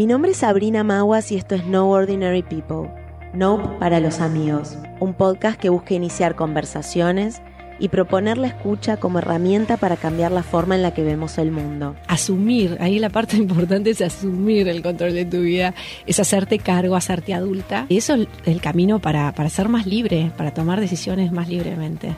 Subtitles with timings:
[0.00, 2.88] Mi nombre es Sabrina Maguas y esto es No Ordinary People,
[3.34, 7.42] Nope para los amigos, un podcast que busca iniciar conversaciones
[7.78, 11.52] y proponer la escucha como herramienta para cambiar la forma en la que vemos el
[11.52, 11.96] mundo.
[12.08, 15.74] Asumir, ahí la parte importante es asumir el control de tu vida,
[16.06, 17.84] es hacerte cargo, hacerte adulta.
[17.90, 22.16] Y eso es el camino para, para ser más libre, para tomar decisiones más libremente.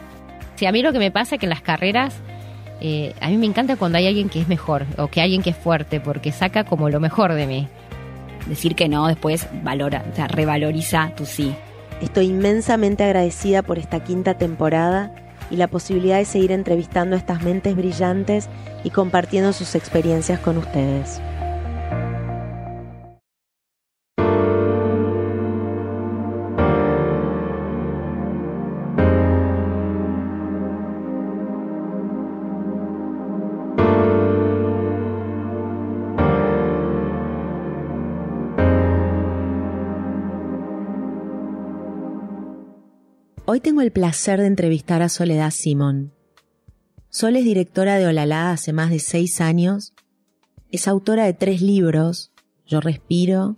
[0.55, 2.15] Sí, a mí lo que me pasa es que en las carreras
[2.85, 5.51] eh, a mí me encanta cuando hay alguien que es mejor o que alguien que
[5.51, 7.69] es fuerte porque saca como lo mejor de mí.
[8.47, 11.55] Decir que no después valora, o sea, revaloriza tu sí.
[12.01, 15.15] Estoy inmensamente agradecida por esta quinta temporada
[15.49, 18.49] y la posibilidad de seguir entrevistando a estas mentes brillantes
[18.83, 21.21] y compartiendo sus experiencias con ustedes.
[43.55, 46.15] Hoy tengo el placer de entrevistar a Soledad Simón.
[47.11, 49.93] Sol es directora de Olalá hace más de seis años.
[50.71, 52.33] Es autora de tres libros,
[52.65, 53.57] Yo Respiro,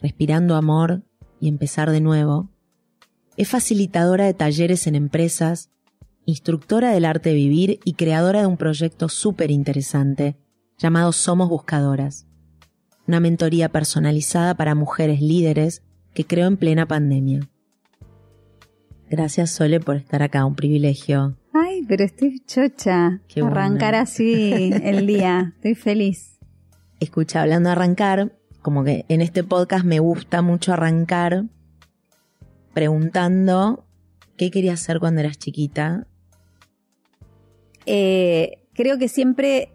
[0.00, 1.02] Respirando Amor
[1.38, 2.48] y Empezar de Nuevo.
[3.36, 5.68] Es facilitadora de talleres en empresas,
[6.24, 10.38] instructora del arte de vivir y creadora de un proyecto súper interesante
[10.78, 12.26] llamado Somos Buscadoras,
[13.06, 15.82] una mentoría personalizada para mujeres líderes
[16.14, 17.50] que creó en plena pandemia.
[19.08, 21.36] Gracias Sole por estar acá, un privilegio.
[21.52, 23.20] Ay, pero estoy chocha.
[23.28, 24.00] Qué Arrancar buena.
[24.00, 25.52] así el día.
[25.56, 26.38] Estoy feliz.
[27.00, 28.32] Escucha, hablando de arrancar,
[28.62, 31.44] como que en este podcast me gusta mucho arrancar
[32.74, 33.86] preguntando
[34.36, 36.06] qué querías hacer cuando eras chiquita.
[37.86, 39.70] Eh, creo que siempre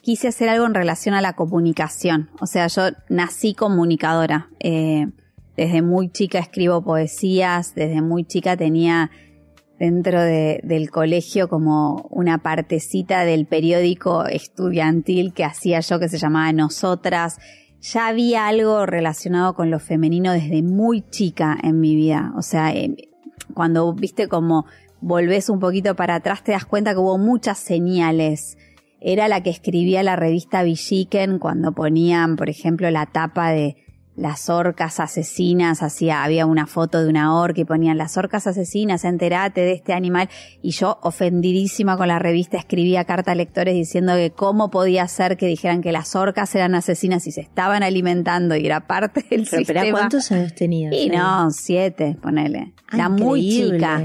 [0.00, 2.30] quise hacer algo en relación a la comunicación.
[2.40, 4.50] O sea, yo nací comunicadora.
[4.58, 5.06] Eh,
[5.56, 9.10] desde muy chica escribo poesías, desde muy chica tenía
[9.78, 16.18] dentro de- del colegio como una partecita del periódico estudiantil que hacía yo que se
[16.18, 17.38] llamaba Nosotras.
[17.80, 22.32] Ya había algo relacionado con lo femenino desde muy chica en mi vida.
[22.36, 22.94] O sea, eh,
[23.54, 24.66] cuando viste como
[25.00, 28.56] volvés un poquito para atrás te das cuenta que hubo muchas señales.
[29.00, 33.81] Era la que escribía la revista Villiquen cuando ponían, por ejemplo, la tapa de
[34.14, 39.04] las orcas asesinas, hacía, había una foto de una orca y ponían las orcas asesinas,
[39.04, 40.28] enterate de este animal.
[40.60, 45.36] Y yo, ofendidísima con la revista, escribía carta a lectores diciendo que cómo podía ser
[45.38, 49.46] que dijeran que las orcas eran asesinas y se estaban alimentando y era parte del
[49.50, 49.90] Pero sistema.
[49.90, 50.92] ¿cuántos años tenías?
[50.94, 52.74] Y no, siete, ponele.
[52.90, 54.02] Ah, Era muy chica.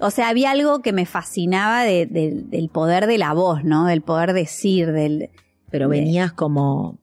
[0.00, 3.84] O sea, había algo que me fascinaba de- de- del poder de la voz, ¿no?
[3.84, 5.28] Del poder decir, del...
[5.70, 6.98] Pero de- venías como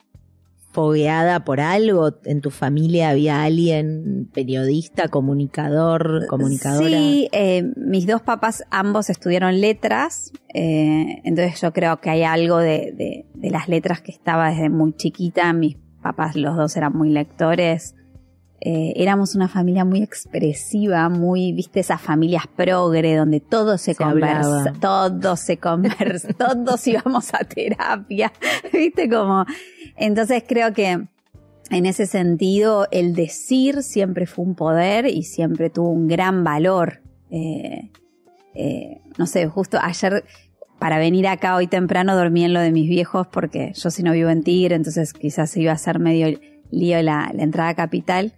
[0.79, 2.13] fogueada por algo.
[2.23, 6.87] En tu familia había alguien periodista, comunicador, comunicadora.
[6.87, 12.59] Sí, eh, mis dos papás ambos estudiaron letras, eh, entonces yo creo que hay algo
[12.59, 15.51] de, las letras que estaba desde muy chiquita.
[15.51, 17.95] Mis papás los dos eran muy lectores.
[18.61, 24.03] Eh, éramos una familia muy expresiva, muy, viste, esas familias progre donde todo se, Se
[24.03, 24.79] conversa, hablaba.
[24.79, 28.33] todo se conversa, todos íbamos a terapia,
[28.73, 29.45] viste como,
[29.95, 31.07] entonces creo que
[31.69, 37.01] en ese sentido el decir siempre fue un poder y siempre tuvo un gran valor.
[37.31, 37.91] Eh,
[38.55, 40.25] eh, no sé, justo ayer
[40.79, 44.11] para venir acá hoy temprano dormí en lo de mis viejos porque yo si no
[44.11, 46.37] vivo en Tigre, entonces quizás iba a ser medio
[46.71, 48.33] lío la, la entrada a capital.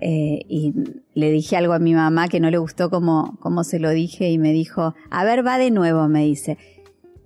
[0.00, 0.72] Eh, y
[1.14, 4.30] le dije algo a mi mamá que no le gustó como, como se lo dije
[4.30, 6.56] y me dijo, a ver, va de nuevo, me dice.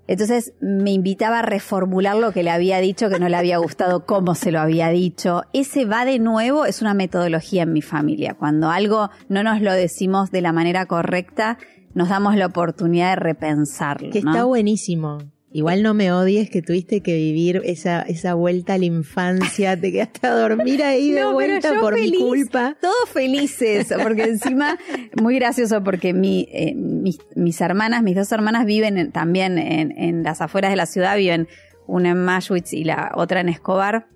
[0.06, 4.04] Entonces me invitaba a reformular lo que le había dicho, que no le había gustado
[4.06, 5.42] cómo se lo había dicho.
[5.52, 8.34] Ese va de nuevo es una metodología en mi familia.
[8.34, 11.58] Cuando algo no nos lo decimos de la manera correcta,
[11.94, 14.10] nos damos la oportunidad de repensarlo.
[14.10, 14.32] Que ¿no?
[14.32, 15.18] está buenísimo.
[15.56, 19.92] Igual no me odies que tuviste que vivir esa, esa vuelta a la infancia, te
[19.92, 22.77] quedaste a dormir ahí de No, pero vuelta yo por feliz, mi culpa.
[22.80, 24.77] Todos felices, porque encima,
[25.22, 29.92] muy gracioso, porque mi, eh, mis, mis hermanas, mis dos hermanas viven en- también en,
[29.97, 31.47] en las afueras de la ciudad, viven
[31.86, 34.09] una en Maschwitz y la otra en Escobar.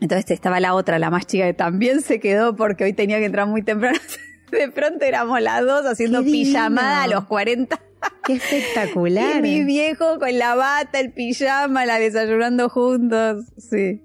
[0.00, 3.26] Entonces estaba la otra, la más chica, que también se quedó porque hoy tenía que
[3.26, 4.00] entrar muy temprano.
[4.50, 7.80] De pronto éramos las dos haciendo pijamada a los 40.
[8.24, 9.36] Qué espectacular.
[9.38, 13.44] Y mi viejo con la bata, el pijama, la desayunando juntos.
[13.58, 14.02] Sí.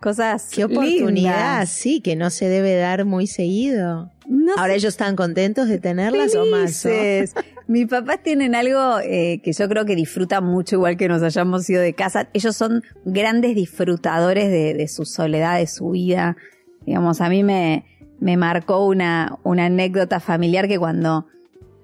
[0.00, 1.70] Cosas Qué oportunidad, lindas.
[1.70, 4.12] sí, que no se debe dar muy seguido.
[4.28, 6.86] No Ahora ellos están contentos de tenerlas o más.
[7.68, 11.68] Mis papás tienen algo eh, que yo creo que disfrutan mucho, igual que nos hayamos
[11.68, 12.28] ido de casa.
[12.32, 16.36] Ellos son grandes disfrutadores de, de su soledad, de su vida.
[16.84, 17.84] Digamos, a mí me,
[18.20, 21.26] me marcó una, una anécdota familiar que cuando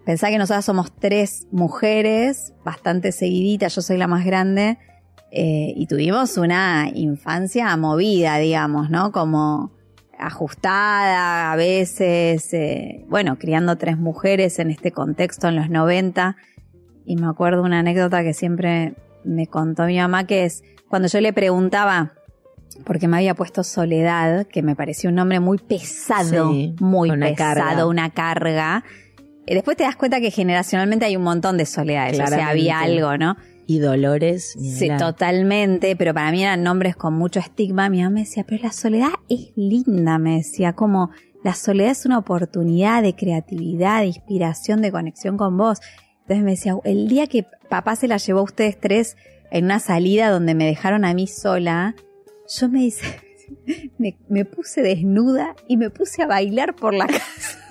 [0.05, 4.79] pensá que nosotras somos tres mujeres, bastante seguiditas, yo soy la más grande,
[5.31, 9.13] eh, y tuvimos una infancia movida, digamos, ¿no?
[9.13, 9.73] Como
[10.19, 16.37] ajustada a veces, eh, bueno, criando tres mujeres en este contexto en los 90.
[17.05, 18.95] Y me acuerdo una anécdota que siempre
[19.25, 22.13] me contó mi mamá, que es cuando yo le preguntaba,
[22.85, 27.29] porque me había puesto Soledad, que me pareció un nombre muy pesado, Sí, muy una
[27.29, 27.87] pesado, carga.
[27.87, 28.85] una carga.
[29.47, 32.81] Y después te das cuenta que generacionalmente hay un montón de soledades, o sea, había
[32.81, 33.37] algo, ¿no?
[33.67, 34.57] Y Dolores.
[34.59, 37.89] Sí, totalmente, pero para mí eran nombres con mucho estigma.
[37.89, 41.11] Mi mamá me decía, pero la soledad es linda, me decía, como
[41.43, 45.81] la soledad es una oportunidad de creatividad, de inspiración, de conexión con vos.
[46.23, 49.17] Entonces me decía, el día que papá se la llevó a ustedes tres
[49.51, 51.95] en una salida donde me dejaron a mí sola,
[52.49, 53.21] yo me dice,
[53.99, 57.62] me, me puse desnuda y me puse a bailar por la casa.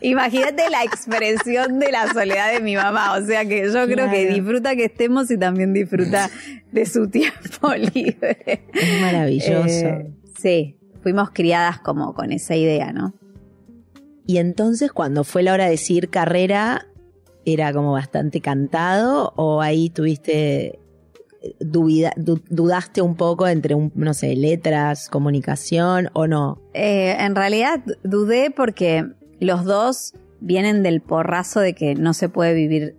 [0.00, 3.16] Imagínate la expresión de la soledad de mi mamá.
[3.18, 6.30] O sea que yo creo que disfruta que estemos y también disfruta
[6.72, 8.64] de su tiempo libre.
[8.72, 9.86] Es maravilloso.
[9.86, 13.14] Eh, sí, fuimos criadas como con esa idea, ¿no?
[14.26, 16.86] Y entonces cuando fue la hora de decir carrera,
[17.44, 20.78] ¿era como bastante cantado o ahí tuviste,
[21.58, 26.60] dubida- du- dudaste un poco entre, un, no sé, letras, comunicación o no?
[26.74, 29.04] Eh, en realidad dudé porque
[29.40, 32.96] los dos vienen del porrazo de que no se puede vivir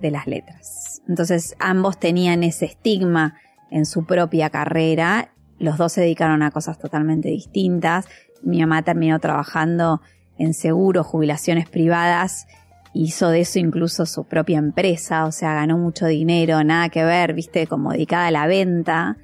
[0.00, 1.02] de las letras.
[1.08, 3.36] Entonces ambos tenían ese estigma
[3.70, 5.32] en su propia carrera.
[5.58, 8.06] Los dos se dedicaron a cosas totalmente distintas.
[8.42, 10.00] Mi mamá terminó trabajando
[10.38, 12.46] en seguros, jubilaciones privadas.
[12.92, 17.34] Hizo de eso incluso su propia empresa, o sea, ganó mucho dinero, nada que ver,
[17.34, 19.16] viste, como dedicada a la venta.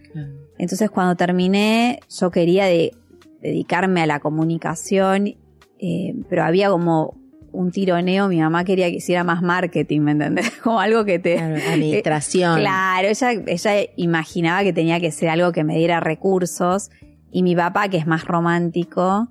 [0.58, 2.94] Entonces cuando terminé yo quería de-
[3.40, 5.34] dedicarme a la comunicación,
[5.78, 7.14] eh, pero había como
[7.52, 10.50] un tironeo, mi mamá quería que hiciera más marketing, ¿me entendés?
[10.62, 11.36] Como algo que te...
[11.36, 12.60] Claro, administración.
[12.60, 16.90] Claro, ella, ella imaginaba que tenía que ser algo que me diera recursos
[17.30, 19.28] y mi papá, que es más romántico,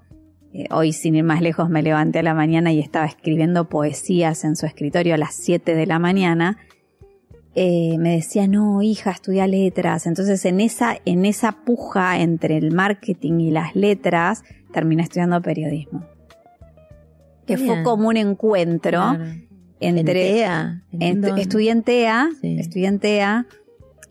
[0.53, 4.43] eh, hoy sin ir más lejos me levanté a la mañana y estaba escribiendo poesías
[4.43, 6.57] en su escritorio a las 7 de la mañana,
[7.55, 10.07] eh, me decía, no, hija, estudia letras.
[10.07, 14.43] Entonces en esa, en esa puja entre el marketing y las letras,
[14.73, 16.14] terminé estudiando periodismo.
[17.45, 19.23] Que fue como un encuentro Claro.
[19.79, 20.29] entre...
[20.29, 20.83] ¿En TEA?
[20.91, 21.41] ¿En Ent- dónde?
[21.41, 22.57] estudié en TEA, Sí.
[22.59, 23.45] estudié en TEA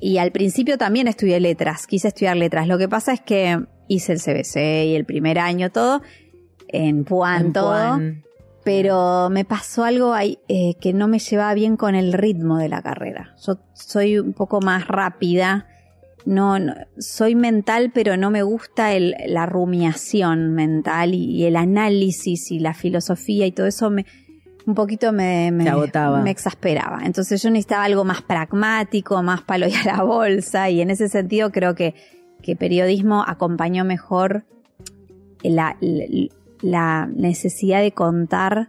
[0.00, 2.68] y al principio también estudié letras, quise estudiar letras.
[2.68, 6.02] Lo que pasa es que hice el CBC y el primer año todo
[6.68, 8.22] en Puan En todo, Puan.
[8.64, 12.68] pero me pasó algo ahí eh, que no me llevaba bien con el ritmo de
[12.68, 13.34] la carrera.
[13.46, 15.66] Yo soy un poco más rápida.
[16.26, 21.56] No, no- soy mental, pero no me gusta el- la rumiación mental y, y el
[21.56, 24.06] análisis y la filosofía y todo eso me,
[24.66, 26.22] un poquito me, me, Te agotaba.
[26.22, 27.00] me exasperaba.
[27.04, 31.08] Entonces yo necesitaba algo más pragmático, más palo y a la bolsa y en ese
[31.08, 31.94] sentido creo que,
[32.42, 34.44] que periodismo acompañó mejor
[35.42, 36.06] la, la,
[36.62, 38.68] la necesidad de contar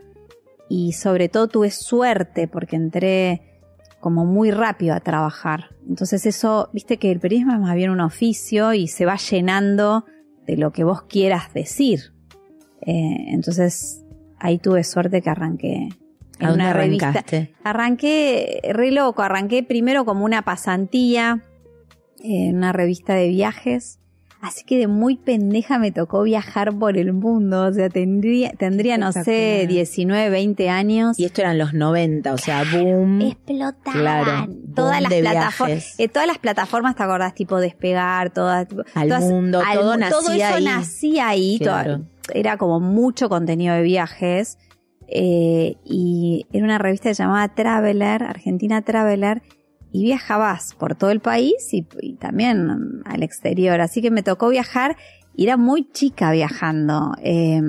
[0.68, 3.55] y sobre todo tuve suerte porque entré
[4.06, 5.72] como muy rápido a trabajar.
[5.90, 10.06] Entonces eso, viste que el periodismo es más bien un oficio y se va llenando
[10.46, 12.14] de lo que vos quieras decir.
[12.82, 14.06] Eh, entonces
[14.38, 15.90] ahí tuve suerte que arranqué
[16.38, 17.26] en ¿A una revista.
[17.64, 21.42] Arranqué re loco, arranqué primero como una pasantía
[22.20, 24.00] en una revista de viajes.
[24.48, 27.64] Así que de muy pendeja me tocó viajar por el mundo.
[27.64, 29.68] O sea, tendría, tendría no sé, Espectacular.
[29.68, 31.20] 19, 20 años.
[31.20, 33.22] Y esto eran los 90, o sea, boom.
[33.22, 35.96] Explotaban Claro, todas boom las plataformas.
[36.00, 37.34] eh, todas las plataformas, ¿te acordás?
[37.34, 38.68] Tipo despegar, todas.
[38.68, 40.64] tipo- Al todas- mundo, al todo nacía todo eso ahí.
[40.66, 41.60] nacía ahí.
[42.34, 44.58] era como mucho contenido de viajes.
[45.08, 49.44] eh, y era una revista llamada Traveler, Argentina Traveler,
[49.96, 51.84] y viajabas por todo el país y,
[52.16, 53.80] también al exterior.
[53.80, 54.98] Así que me tocó viajar
[55.38, 57.62] era muy chica viajando eh,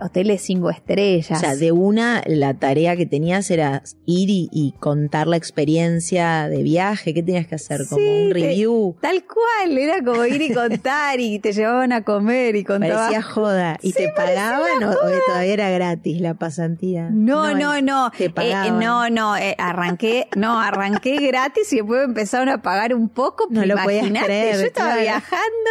[0.00, 1.38] hoteles cinco estrellas.
[1.38, 6.48] O sea, de una, la tarea que tenías era ir y, y contar la experiencia
[6.48, 7.12] de viaje.
[7.14, 7.80] ¿Qué tenías que hacer?
[7.88, 8.96] Como Sí, un te- review.
[9.00, 12.96] Tal cual, era como ir y contar y te llevaban a comer y contabas.
[12.96, 13.76] Parecía joda.
[13.82, 17.10] ¿Y te pagaban o, o todavía era gratis la pasantía?
[17.10, 18.10] No, no, no.
[18.16, 18.78] Te Eh, pagaban.
[18.78, 23.46] no, no, eh, arranqué, no, arranqué gratis y después empezaron a pagar un poco.
[23.50, 25.02] No lo podías creer, Yo estaba claro.
[25.02, 25.70] viajando.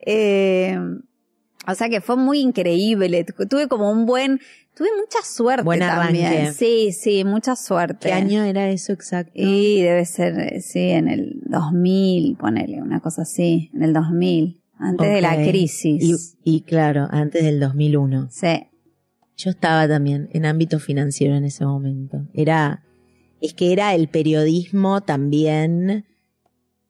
[0.00, 0.78] eh,
[1.66, 3.24] o sea que fue muy increíble.
[3.24, 4.40] Tu- Tuve como un buen
[4.74, 6.52] Tuve mucha suerte Buen también.
[6.52, 8.08] Sí, sí, mucha suerte.
[8.08, 9.32] ¿Qué año era eso exacto?
[9.34, 15.10] Y debe ser, sí, en el 2000, ponele, una cosa así, en el 2000, antes
[15.10, 16.34] de la crisis.
[16.44, 18.28] Y, y claro, antes del 2001.
[18.30, 18.66] Sí,
[19.38, 22.26] Yo estaba también en ámbito financiero en ese momento.
[22.34, 22.84] Era,
[23.40, 26.04] es que era el periodismo también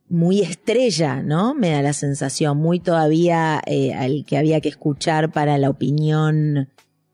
[0.08, 1.54] muy estrella, ¿no?
[1.54, 6.68] Me da la sensación, muy todavía eh, al que había que escuchar para la opinión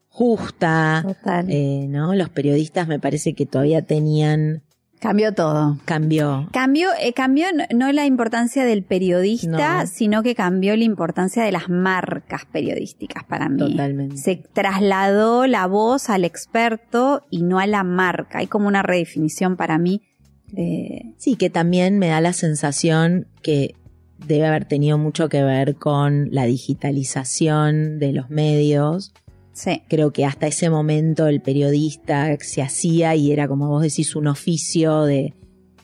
[0.08, 1.46] justa, total.
[1.49, 2.14] eh, ¿no?
[2.14, 4.62] Los periodistas me parece que todavía tenían,
[5.00, 5.78] Cambió todo.
[5.84, 6.49] cambió.
[6.52, 9.87] Cambió, eh, cambió no- la importancia del periodista, No.
[9.87, 13.58] sino que cambió la importancia de las marcas periodísticas para mí.
[13.58, 14.16] Totalmente.
[14.18, 18.38] Se trasladó la voz al experto y no a la marca.
[18.38, 20.02] Hay como una redefinición para mí
[20.52, 21.14] de...
[21.18, 23.75] Sí, que también me da la sensación que
[24.26, 29.12] debe haber tenido mucho que ver con la digitalización de los medios.
[29.52, 34.16] Sí, Creo que hasta ese momento el periodista se hacía y era como vos decís
[34.16, 35.35] un oficio de,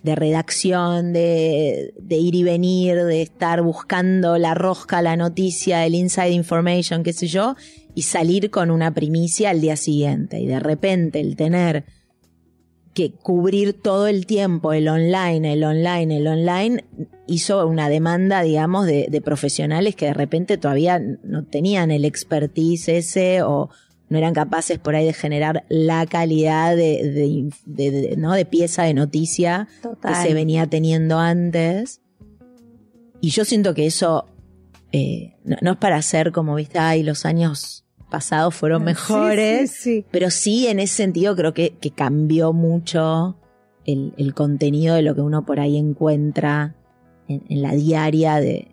[0.02, 5.94] de redacción, de, de ir y venir, de estar buscando la rosca, la noticia, el
[5.94, 7.56] inside information, qué sé yo,
[7.94, 10.40] y salir con una primicia al día siguiente.
[10.40, 11.84] Y de repente el tener
[12.98, 16.84] que cubrir todo el tiempo el online, el online, el online,
[17.28, 22.88] hizo una demanda, digamos, de, de profesionales que de repente todavía no tenían el expertise
[22.88, 23.70] ese o
[24.08, 28.32] no eran capaces por ahí de generar la calidad de, de- de- de- ¿no?
[28.32, 32.00] de pieza de noticia que se venía teniendo antes.
[33.20, 34.26] Y yo siento que eso
[34.92, 39.70] eh, no, no es para hacer como, viste, ay, los años pasados fueron mejores.
[39.70, 40.06] Sí, sí, sí.
[40.10, 43.36] Pero sí, en ese sentido, creo que, que cambió mucho
[43.84, 46.74] el, el contenido de lo que uno por ahí encuentra
[47.28, 48.68] en, en la diaria de,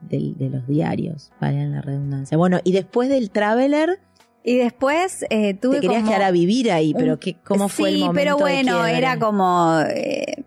[0.00, 2.36] de los diarios, vale en la redundancia.
[2.36, 4.00] Bueno, y después del Traveler,
[4.44, 7.88] Y después eh, tuve te querías como- quedar a vivir ahí, pero ¿qué, ¿cómo fue
[7.90, 8.20] sí, el momento?
[8.20, 9.78] pero de bueno, era como...
[9.88, 10.44] eh,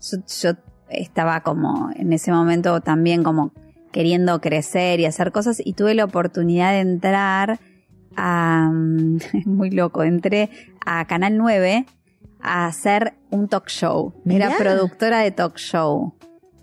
[0.00, 0.50] yo, yo
[0.90, 3.52] estaba como en ese momento también como
[3.92, 7.60] queriendo crecer y hacer cosas y tuve la oportunidad de entrar
[8.16, 8.70] a...
[9.44, 10.50] muy loco, entré
[10.84, 11.86] a Canal 9
[12.40, 14.14] a hacer un talk show.
[14.24, 14.46] Mirá.
[14.46, 16.14] Era productora de talk show.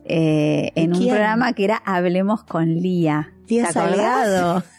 [0.06, 3.32] eh, ¿Y en un programa que era Hablemos con Lía.
[3.48, 3.66] ¿Te?
[3.66, 4.64] Salgado.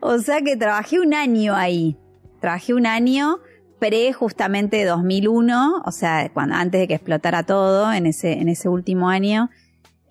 [0.00, 1.98] O sea que trabajé un año ahí.
[2.40, 3.38] Trabajé un año
[3.78, 8.68] pre justamente 2001, o sea, cuando, antes de que explotara todo, en ese, en ese
[8.68, 9.50] último año.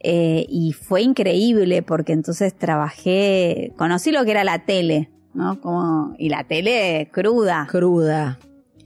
[0.02, 5.60] Eh, y fue increíble porque entonces trabajé, conocí lo que era la tele, ¿no?
[5.62, 8.40] Como, y la tele cruda, Cruda.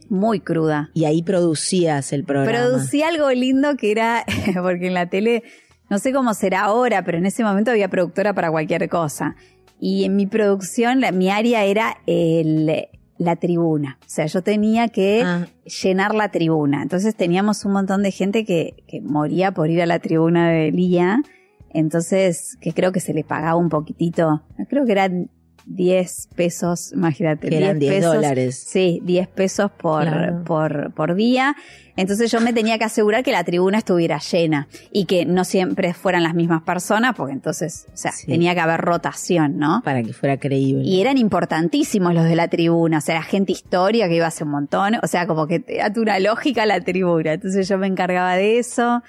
[0.08, 0.90] muy cruda.
[0.94, 2.50] Y ahí producías el programa.
[2.50, 4.24] Producí algo lindo que era,
[4.62, 5.42] porque en la tele,
[5.88, 9.36] no sé cómo será ahora, pero en ese momento había productora para cualquier cosa.
[9.80, 13.98] Y en mi producción, la- mi área era el, la tribuna.
[14.00, 15.46] O sea, yo tenía que Ah,
[15.82, 16.82] llenar la tribuna.
[16.82, 20.70] Entonces teníamos un montón de gente que, que moría por ir a la tribuna de
[20.72, 21.22] Lía.
[21.70, 24.42] Entonces, que creo que se le pagaba un poquitito.
[24.68, 25.30] Creo que eran
[25.66, 27.48] 10 pesos, imagínate.
[27.48, 28.14] que eran 10 pesos.
[28.14, 28.64] dólares.
[28.68, 30.44] Sí, 10 pesos por, Claro.
[30.44, 31.56] por, por día.
[31.96, 35.94] Entonces yo me tenía que asegurar que la tribuna estuviera llena y que no siempre
[35.94, 38.26] fueran las mismas personas, porque entonces, o sea, Sí.
[38.26, 39.80] tenía que haber rotación, ¿no?
[39.84, 40.82] Para que fuera creíble.
[40.84, 44.42] Y eran importantísimos los de la tribuna, o sea, la gente historia que iba hace
[44.44, 47.34] un montón, o sea, como que te da una lógica la tribuna.
[47.34, 49.02] Entonces yo me encargaba de eso.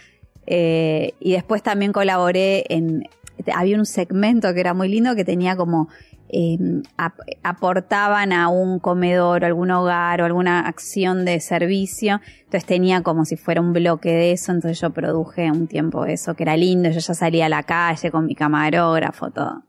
[0.48, 3.08] eh, y después también colaboré en.
[3.54, 5.90] Había un segmento que era muy lindo que tenía como.
[6.30, 6.58] Eh,
[6.98, 12.20] ap- aportaban a un comedor o algún hogar o alguna acción de servicio.
[12.44, 14.52] Entonces tenía como si fuera un bloque de eso.
[14.52, 16.90] Entonces yo produje un tiempo eso que era lindo.
[16.90, 19.64] Yo ya salía a la calle con mi camarógrafo, todo.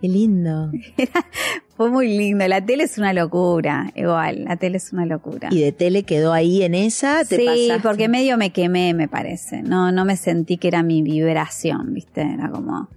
[0.00, 0.72] Qué lindo.
[1.76, 2.46] Fue muy lindo.
[2.48, 3.90] La tele es una locura.
[3.94, 5.48] Igual, la tele es una locura.
[5.52, 7.88] Y de tele quedó ahí en esa, te Sí, pasaste.
[7.88, 9.62] porque medio me quemé, me parece.
[9.62, 12.22] No, no me sentí que era mi vibración, ¿viste?
[12.22, 12.88] Era como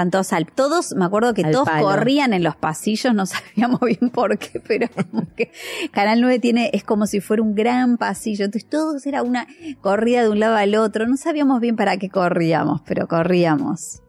[0.00, 1.84] tantos al todos, me acuerdo que Al todos palo.
[1.84, 5.52] corrían en los pasillos, no sabíamos bien por qué, pero como que
[5.90, 9.46] Canal 9 tiene es como si fuera un gran pasillo, entonces todos era una
[9.82, 14.00] corrida de un lado al otro, no sabíamos bien para qué corríamos, pero corríamos.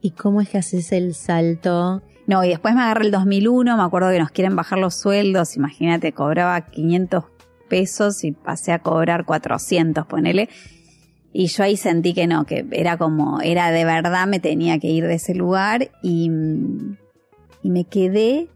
[0.00, 2.02] ¿Y cómo es que haces el salto?
[2.26, 5.56] No, y después me agarré el 2001, me acuerdo que nos quieren bajar los sueldos,
[5.56, 7.24] imagínate, cobraba 500
[7.68, 10.48] pesos y pasé a cobrar 400, ponele.
[11.36, 14.86] Y yo ahí sentí que no, que era como, era de verdad, me tenía que
[14.86, 16.30] ir de ese lugar y,
[17.60, 18.48] y me quedé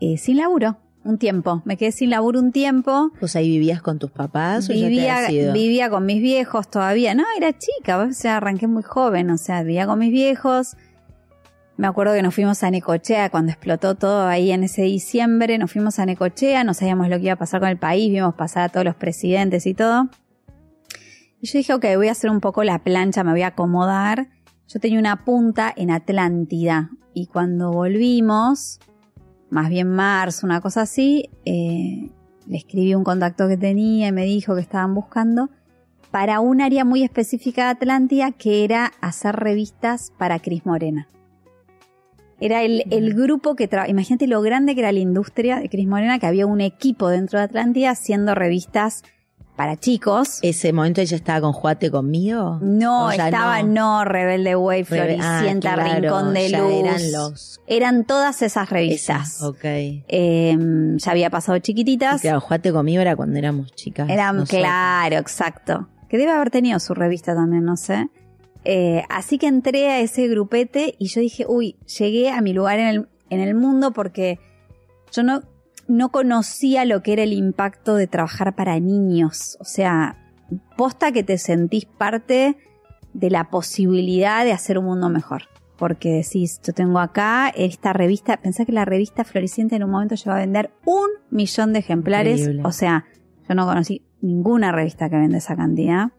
[0.00, 1.62] eh, sin laburo un tiempo.
[1.64, 3.12] Me quedé sin laburo un tiempo.
[3.20, 5.52] ¿Vos ahí vivías con tus papás o ya te Vivía, ido?
[5.52, 7.14] vivía con mis viejos todavía.
[7.14, 10.76] No, era chica, o sea, arranqué muy joven, o sea, vivía con mis viejos.
[11.76, 15.58] me acuerdo que nos fuimos a Necochea cuando explotó todo ahí en ese diciembre.
[15.58, 18.34] Nos fuimos a Necochea, no sabíamos lo que iba a pasar con el país, vimos
[18.34, 20.08] pasar a todos los presidentes y todo.
[21.40, 24.28] Y yo dije, ok, voy a hacer un poco la plancha, me voy a acomodar.
[24.68, 28.80] Yo tenía una punta en Atlántida y cuando volvimos,
[29.50, 32.10] más bien marzo, una cosa así, eh,
[32.46, 35.50] le escribí un contacto que tenía y me dijo que estaban buscando
[36.10, 41.08] para un área muy específica de Atlántida que era hacer revistas para Cris Morena.
[42.40, 45.86] Era el, el grupo que trabajaba, imagínate lo grande que era la industria de Cris
[45.86, 49.04] Morena, que había un equipo dentro de Atlántida haciendo revistas
[49.56, 50.38] para chicos.
[50.42, 52.58] ¿Ese momento ella estaba con Juate conmigo?
[52.60, 56.72] No, ¿O ya estaba no, Rebelde Way, ah, Floricienta, claro, Rincón de Luz.
[56.72, 59.28] eran los- Eran todas esas revistas.
[59.36, 59.64] Esas, ok.
[59.64, 60.56] Eh,
[60.96, 62.20] ya había pasado Y chiquititas.
[62.20, 64.08] claro, Juate conmigo era cuando éramos chicas.
[64.08, 64.60] Eran, nosotras.
[64.60, 65.88] claro, exacto.
[66.08, 68.08] Que debe haber tenido su revista también, no sé.
[68.64, 72.78] Eh, así que entré a ese grupete y yo dije, uy, llegué a mi lugar
[72.78, 74.38] en el, en el mundo porque
[75.12, 75.42] yo no,
[75.88, 79.56] no conocía lo que era el impacto de trabajar para niños.
[79.60, 80.16] O sea,
[80.76, 82.56] posta que te sentís parte
[83.12, 85.42] de la posibilidad de hacer un mundo mejor.
[85.76, 90.14] Porque decís, yo tengo acá esta revista, pensá que la revista Floricienta en un momento
[90.14, 92.40] llegó a vender un millón de ejemplares.
[92.40, 92.62] Increíble.
[92.64, 93.04] O sea,
[93.46, 96.12] yo no conocí ninguna revista que vende esa cantidad.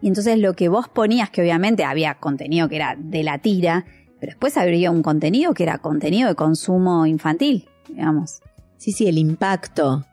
[0.00, 3.84] Y entonces lo que vos ponías, que obviamente había contenido que era de la tira,
[4.20, 8.40] pero después habría un contenido que era contenido de consumo infantil, digamos.
[8.76, 10.04] Sí, sí, el impacto.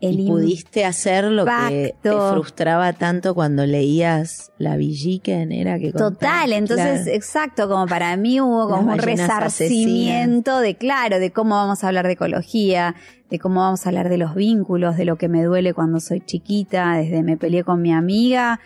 [0.00, 5.92] El y pudiste hacer lo que te frustraba tanto cuando leías la Villiquen, era que
[5.92, 7.16] Total, entonces, claro.
[7.16, 12.06] exacto, como para mí hubo como un resarcimiento de, claro, de cómo vamos a hablar
[12.06, 12.94] de ecología,
[13.28, 16.20] de cómo vamos a hablar de los vínculos, de lo que me duele cuando soy
[16.20, 18.58] chiquita, desde me peleé con mi amiga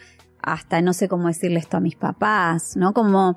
[0.44, 2.92] hasta no sé cómo decirle esto a mis papás, ¿no?
[2.92, 3.36] Como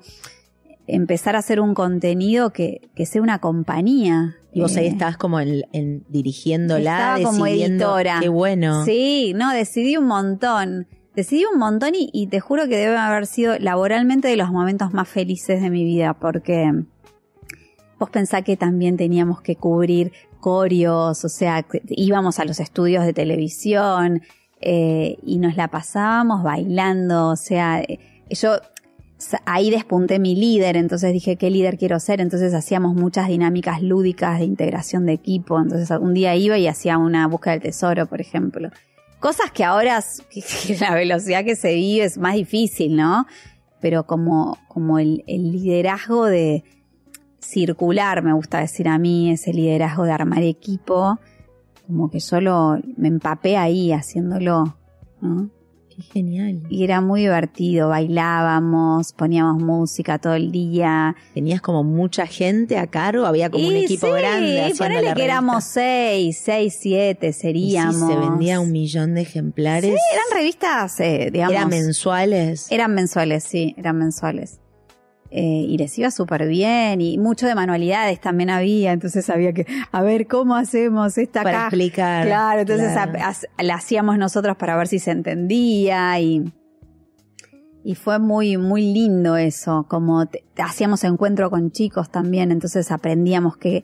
[0.87, 4.35] empezar a hacer un contenido que, que sea una compañía.
[4.57, 8.19] Y vos ahí Eh, estabas como en, en dirigiéndola, Estaba como editora.
[8.21, 8.85] Qué bueno.
[8.85, 10.87] Sí, no, decidí un montón.
[11.15, 14.93] Decidí un montón y, y te juro que debe haber sido laboralmente de los momentos
[14.93, 16.71] más felices de mi vida, porque
[17.99, 23.13] vos pensás que también teníamos que cubrir corios, o sea, íbamos a los estudios de
[23.13, 24.21] televisión
[24.61, 28.57] eh, y nos la pasábamos bailando, o sea, eh, yo
[29.45, 32.21] ahí despunté mi líder, entonces dije, ¿qué líder quiero ser?
[32.21, 36.97] Entonces hacíamos muchas dinámicas lúdicas de integración de equipo, entonces un día iba y hacía
[36.97, 38.69] una búsqueda del tesoro, por ejemplo.
[39.19, 40.03] Cosas que ahora,
[40.79, 43.25] la velocidad que se vive es más difícil, ¿no?
[43.81, 46.63] Pero como, como el, el liderazgo de
[47.39, 51.19] circular, me gusta decir a mí, ese liderazgo de armar equipo,
[51.87, 54.75] como que solo me empapé ahí haciéndolo,
[55.21, 55.49] ¿no?
[55.97, 56.61] Qué genial.
[56.69, 61.15] Y era muy divertido, bailábamos, poníamos música todo el día.
[61.33, 65.13] Tenías como mucha gente a cargo, había como un Y equipo sí, grande haciendo ponele
[65.15, 67.95] que éramos seis, seis, siete Y seríamos.
[67.95, 69.89] si se vendía un millón de ejemplares.
[70.13, 71.55] Eran revistas, eh, digamos.
[71.55, 72.71] eran mensuales.
[72.71, 74.59] Eran mensuales, sí, eran mensuales.
[75.29, 79.65] Eh, y les iba súper bien y mucho de manualidades también había, entonces había que,
[79.91, 81.67] a ver, ¿cómo hacemos esta para caja?
[81.67, 82.25] explicar.
[82.25, 83.11] Claro, entonces Claro.
[83.57, 86.49] a- la hacíamos nosotros para ver si se entendía y,
[87.83, 93.57] y fue muy, muy lindo eso, como te- hacíamos encuentro con chicos también, entonces aprendíamos
[93.57, 93.83] que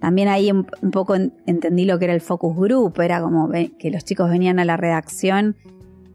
[0.00, 3.50] también ahí un, un poco en- entendí lo que era el focus group, era como
[3.50, 5.54] que los chicos venían a la redacción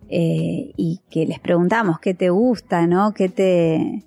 [0.09, 3.13] eh, y que les preguntamos qué te gusta, ¿no?
[3.13, 4.03] ¿Qué te,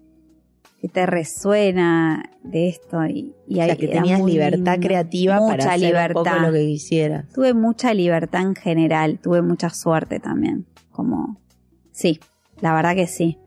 [0.88, 3.04] te resuena de esto?
[3.06, 6.36] Y, y o sea, ahí que tenías muy libertad creativa Mucha para hacer un poco
[6.38, 7.28] lo que quisieras.
[7.32, 10.66] Tuve mucha libertad en general, tuve mucha suerte también.
[10.90, 11.40] Como,
[11.92, 12.20] sí,
[12.60, 13.38] la verdad que sí.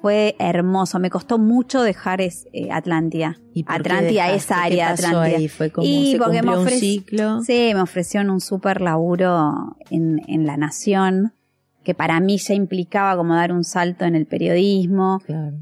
[0.00, 3.38] Fue hermoso, me costó mucho dejar es, eh, Atlántida.
[3.54, 4.36] ¿Y por qué Atlántida, dejaste?
[4.36, 5.36] esa ¿Qué área de Atlántida.
[5.38, 5.48] ahí?
[5.48, 7.42] Fue como Y se porque me cumplió un ciclo.
[7.42, 11.32] Sí, me ofrecieron un súper laburo en, en La Nación,
[11.84, 15.20] que para mí ya implicaba como dar un salto en el periodismo.
[15.24, 15.56] Claro.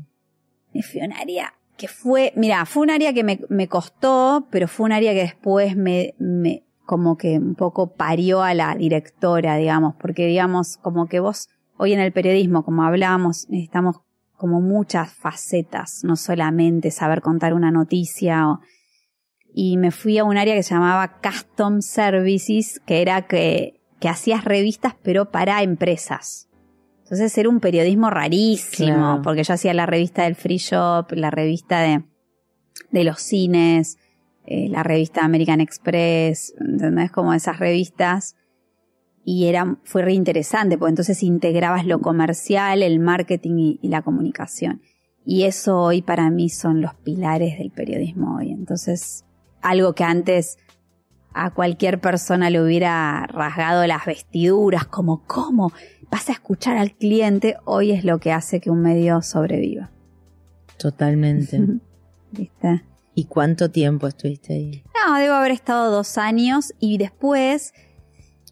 [0.72, 4.68] Y fue un área que fue, mira, fue un área que me, me costó, pero
[4.68, 9.56] fue un área que después me, me, como que un poco parió a la directora,
[9.56, 14.00] digamos, porque digamos, como que vos, hoy en el periodismo, como hablábamos, necesitamos
[14.36, 18.60] como muchas facetas, no solamente saber contar una noticia o,
[19.54, 24.08] y me fui a un área que se llamaba Custom Services, que era que, que
[24.08, 26.48] hacías revistas pero para empresas.
[27.12, 29.20] Entonces era un periodismo rarísimo, Claro.
[29.22, 32.04] porque yo hacía la revista del Free Shop, la revista de,
[32.90, 33.98] de los cines,
[34.46, 37.10] eh, la revista American Express, ¿entendés?
[37.12, 38.36] Como esas revistas.
[39.26, 44.00] Y era, fue re interesante, porque entonces integrabas lo comercial, el marketing y, y la
[44.00, 44.80] comunicación.
[45.26, 48.52] Y eso hoy para mí son los pilares del periodismo hoy.
[48.52, 49.26] Entonces,
[49.60, 50.56] algo que antes
[51.34, 55.72] a cualquier persona le hubiera rasgado las vestiduras, como cómo
[56.12, 59.90] vas a escuchar al cliente, hoy es lo que hace que un medio sobreviva.
[60.76, 61.58] Totalmente.
[62.30, 62.82] ¿Viste?
[63.14, 64.84] ¿Y cuánto tiempo estuviste ahí?
[64.94, 67.72] No, debo haber estado dos años y después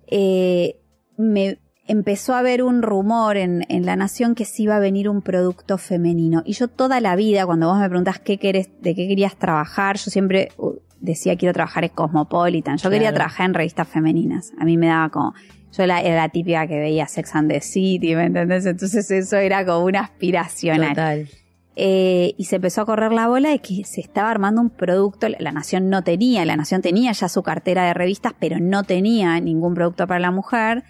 [0.06, 0.80] eh,
[1.18, 5.08] me empezó a haber un rumor en, en, La Nación que sí iba a venir
[5.08, 6.42] un producto femenino.
[6.46, 9.98] Y yo toda la vida, cuando vos me preguntás qué querés, de qué querías trabajar,
[9.98, 12.78] yo siempre uh, decía quiero trabajar en Cosmopolitan.
[12.78, 14.52] Yo quería trabajar en revistas femeninas.
[14.58, 15.34] A mí me daba como...
[15.72, 18.66] Yo era la típica que veía Sex and the City, ¿me entendés?
[18.66, 20.78] Entonces eso era como una aspiración.
[20.88, 21.28] Total.
[21.76, 25.28] Eh, y se empezó a correr la bola de que se estaba armando un producto,
[25.28, 29.40] la Nación no tenía, la Nación tenía ya su cartera de revistas, pero no tenía
[29.40, 30.82] ningún producto para la mujer.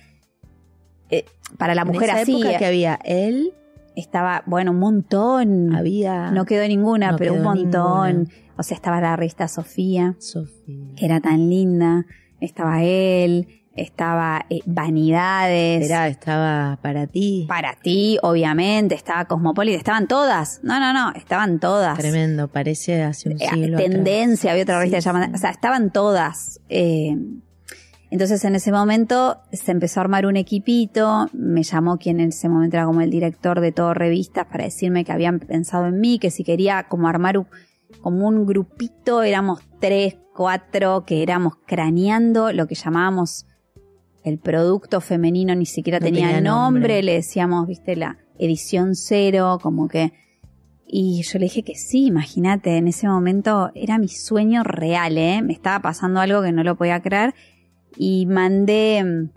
[1.11, 1.27] Eh,
[1.59, 2.40] para la mujer en esa así.
[2.40, 3.53] época que había él.
[3.97, 5.75] Estaba, bueno, un montón.
[5.75, 6.31] Había.
[6.31, 8.09] No quedó ninguna, no pero un montón.
[8.25, 8.35] ninguna.
[8.57, 10.95] O sea, estaba la revista Sofía, Sofía.
[10.97, 12.07] que era tan linda.
[12.40, 15.85] Estaba él, estaba eh, Vanidades.
[15.88, 17.46] Era, estaba para ti.
[17.48, 20.61] Para ti, obviamente, estaba Cosmopolitan, estaban todas.
[20.62, 21.98] No, no, no, estaban todas.
[21.98, 23.78] Tremendo, parece hace un Eh, siglo.
[23.78, 25.33] Tendencia, había otra revista Sí, llamada, sí.
[25.35, 26.61] o sea, estaban todas.
[26.68, 27.16] Eh,
[28.11, 32.48] entonces en ese momento se empezó a armar un equipito, me llamó quien en ese
[32.48, 36.18] momento era como el director de todo revistas para decirme que habían pensado en mí,
[36.18, 37.46] que si quería como armar un-
[38.00, 43.46] como un grupito, éramos tres, cuatro, que éramos craneando lo que llamábamos
[44.24, 47.02] el producto femenino, ni siquiera No tenía, tenía nombre, nombre.
[47.02, 50.12] le decíamos, viste, la edición cero, como que...
[50.92, 55.40] Y yo le dije que sí, imagínate, en ese momento era mi sueño real, ¿eh?
[55.40, 57.33] Me estaba pasando algo que no lo podía creer.
[57.96, 59.28] Y mandé,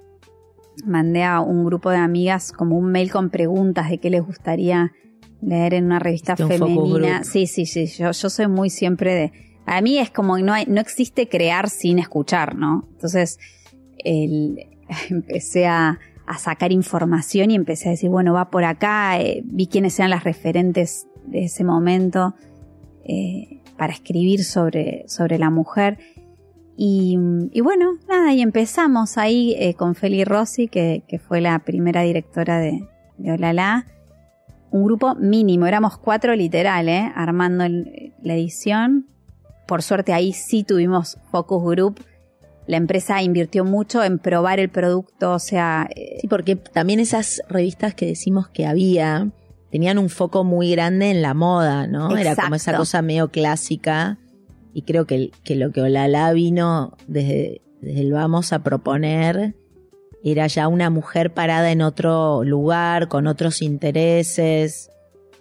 [0.86, 4.94] mandé a un grupo de amigas como un mail con preguntas de qué les gustaría
[5.42, 7.24] leer en una revista un femenina.
[7.24, 9.32] Sí, sí, sí, yo, yo soy muy siempre de...
[9.66, 12.88] A mí es como que no, hay, no existe crear sin escuchar, ¿no?
[12.94, 13.38] Entonces,
[14.00, 14.58] el-
[15.10, 19.68] empecé a, a sacar información y empecé a decir, bueno, va por acá, eh, vi
[19.68, 22.36] quiénes eran las referentes de ese momento
[23.04, 25.98] eh, para escribir sobre, sobre la mujer.
[26.76, 27.18] Y,
[27.62, 32.60] bueno, nada, y empezamos ahí eh, con Feli Rossi, que, que fue la primera directora
[32.60, 33.86] de, de Olala.
[34.72, 37.66] Un grupo mínimo, éramos cuatro literal, armando
[38.24, 39.06] la edición.
[39.68, 42.00] Por suerte ahí sí tuvimos focus group.
[42.68, 47.42] La empresa invirtió mucho en probar el producto, o sea, eh, Sí, porque también esas
[47.50, 49.32] revistas que decimos que había
[49.74, 52.16] tenían un foco muy grande en la moda, ¿no?
[52.16, 54.20] Era como esa cosa medio clásica.
[54.72, 59.56] Y creo que, que lo que Olala vino desde, desde el vamos a proponer
[60.24, 64.90] era ya una mujer parada en otro lugar, con otros intereses,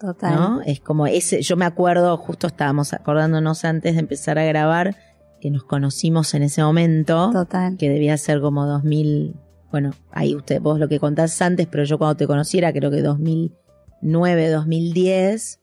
[0.01, 0.35] total.
[0.35, 0.63] ¿no?
[0.63, 4.97] Es como ese, yo me acuerdo, justo estábamos acordándonos antes de empezar a grabar,
[5.43, 7.77] que nos conocimos en ese momento Total.
[7.77, 9.35] que debía ser como 2000,
[9.73, 13.03] bueno, ahí usted, vos lo que contás antes, pero yo cuando te conociera creo que
[13.03, 15.59] 2009, 2010,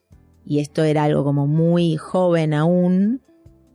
[0.45, 3.21] y esto era algo como muy joven aún,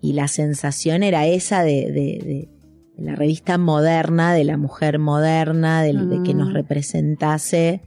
[0.03, 2.49] y la sensación era esa de, de-
[2.99, 6.53] de la revista moderna, de la mujer moderna, del- de que nos Mm.
[6.53, 7.81] representase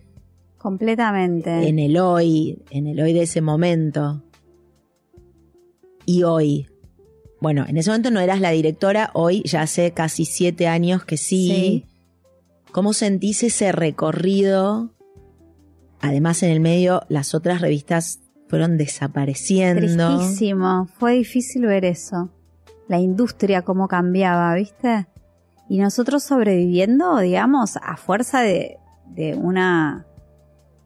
[0.57, 1.67] Completamente.
[1.69, 4.23] en el hoy, en el hoy de ese momento.
[6.07, 6.67] Y hoy.
[7.39, 11.17] Bueno, en ese momento no eras la directora, hoy ya hace casi siete años que
[11.17, 11.49] sí.
[11.49, 11.85] Sí.
[12.71, 14.91] ¿Cómo sentís ese recorrido?
[15.99, 20.17] Además, en el medio, las otras revistas fueron desapareciendo.
[20.17, 20.87] Tristísimo.
[20.97, 22.29] Fue difícil ver eso.
[22.87, 25.07] La industria cómo cambiaba, ¿viste?
[25.69, 30.05] Y nosotros sobreviviendo, digamos, a fuerza de, de una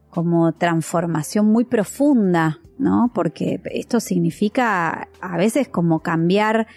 [0.10, 3.12] como transformación muy profunda, ¿no?
[3.14, 6.68] Porque esto significa a veces como cambiar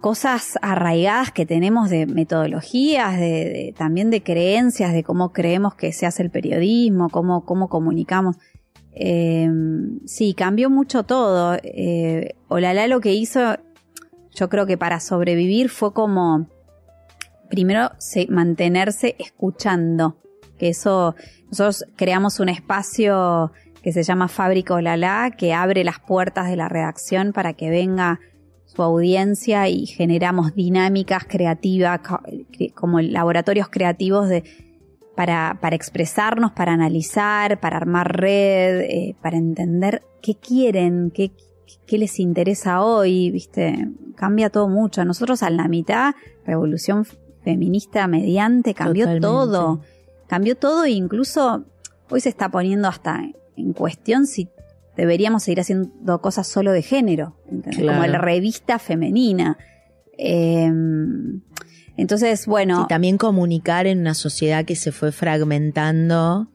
[0.00, 6.06] cosas arraigadas que tenemos de metodologías, de, también de creencias, de cómo creemos que se
[6.06, 8.36] hace el periodismo, cómo, cómo comunicamos.
[8.92, 9.50] Eh,
[10.04, 11.56] sí, cambió mucho todo.
[11.62, 13.56] Eh, Olala lo que hizo,
[14.34, 16.46] yo creo que para sobrevivir fue como,
[17.50, 20.18] primero, se- mantenerse escuchando.
[20.58, 21.14] Que eso,
[21.50, 23.52] nosotros creamos un espacio
[23.86, 28.18] que se llama Fábrica Olala, que abre las puertas de la redacción para que venga
[28.64, 32.00] su audiencia y generamos dinámicas creativas,
[32.74, 34.42] como laboratorios creativos de,
[35.14, 41.30] para, para expresarnos, para analizar, para armar red, eh, para entender qué quieren, qué,
[41.86, 45.04] qué les interesa hoy, viste, cambia todo mucho.
[45.04, 47.06] Nosotros a la mitad, revolución
[47.44, 49.24] feminista mediante, cambió Totalmente.
[49.28, 49.80] todo,
[50.26, 51.66] cambió todo e incluso
[52.10, 53.22] hoy se está poniendo hasta
[53.56, 54.48] en cuestión si
[54.96, 57.36] deberíamos seguir haciendo cosas solo de género.
[57.70, 57.98] Claro.
[57.98, 59.58] como la revista femenina.
[60.18, 60.70] Eh,
[61.96, 66.48] entonces, bueno, Y también comunicar en una sociedad que se fue fragmentando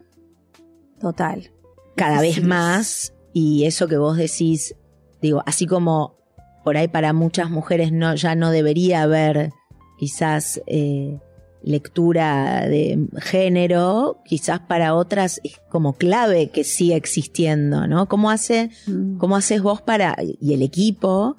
[0.99, 1.51] total.
[1.95, 4.75] cada vez más y eso que vos decís,
[5.21, 6.17] digo, así como
[6.63, 9.51] por ahí para muchas mujeres no ya no debería haber
[9.97, 11.19] quizás eh,
[11.63, 18.07] lectura de género, quizás para otras es como clave que siga existiendo, ¿no?
[18.07, 19.17] ¿Cómo hace, Mm.
[19.17, 21.37] cómo haces vos para y el equipo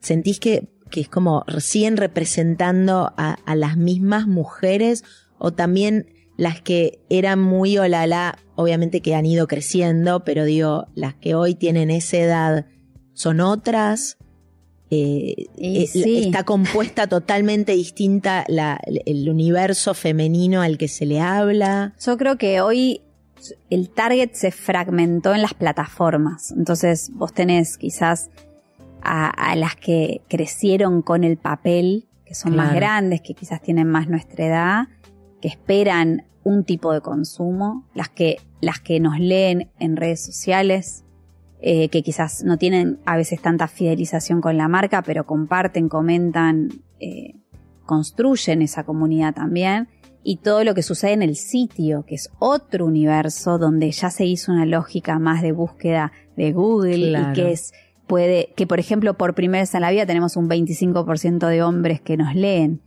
[0.00, 5.02] sentís que que es como siguen representando a, a las mismas mujeres
[5.38, 11.14] o también las que eran muy olala, obviamente que han ido creciendo, pero digo, las
[11.14, 12.66] que hoy tienen esa edad
[13.12, 14.18] son otras.
[14.90, 16.24] Eh, eh, sí.
[16.26, 21.94] Está compuesta totalmente distinta la- el universo femenino al que se le habla.
[22.04, 23.00] Yo creo que hoy
[23.70, 26.52] el target se fragmentó en las plataformas.
[26.52, 28.30] Entonces vos tenés quizás
[29.02, 33.86] a, a las que crecieron con el papel, que son más grandes, que quizás tienen
[33.88, 34.88] más nuestra edad,
[35.42, 41.03] que esperan un tipo de consumo, las que, las que nos leen en redes sociales,
[41.66, 46.68] eh, que quizás no tienen a veces tanta fidelización con la marca, pero comparten, comentan,
[47.00, 47.36] eh,
[47.86, 49.88] construyen esa comunidad también
[50.22, 54.26] y todo lo que sucede en el sitio, que es otro universo donde ya se
[54.26, 57.30] hizo una lógica más de búsqueda de Google Claro.
[57.30, 57.72] y que es
[58.06, 62.02] puede que por ejemplo por primera vez en la vida tenemos un 25% de hombres
[62.02, 62.82] que nos leen.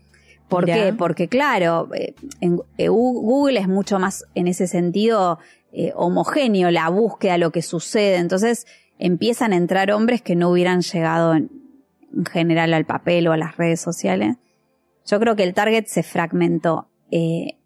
[0.47, 0.77] ¿Por Mirá.
[0.77, 0.93] qué?
[0.93, 5.39] Porque claro, eh, en, eh, Google es mucho más en ese sentido
[5.71, 8.15] eh, homogéneo la búsqueda, lo que sucede.
[8.15, 8.65] Entonces
[8.99, 11.51] empiezan a entrar hombres que no hubieran llegado en,
[12.15, 14.37] en general al papel o a las redes sociales.
[15.05, 17.57] Yo creo que el target se fragmentó eh,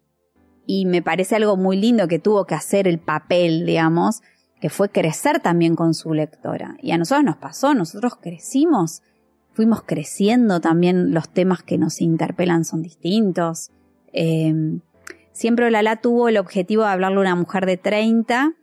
[0.66, 4.22] y me parece algo muy lindo que tuvo que hacer el papel, digamos,
[4.60, 6.76] que fue crecer también con su lectora.
[6.80, 9.02] Y a nosotros nos pasó, nosotros crecimos,
[9.52, 13.70] fuimos creciendo también, los temas que nos interpelan son distintos.
[14.12, 14.80] Eh,
[15.32, 18.54] siempre Olala tuvo el objetivo de hablarle a una mujer de 30,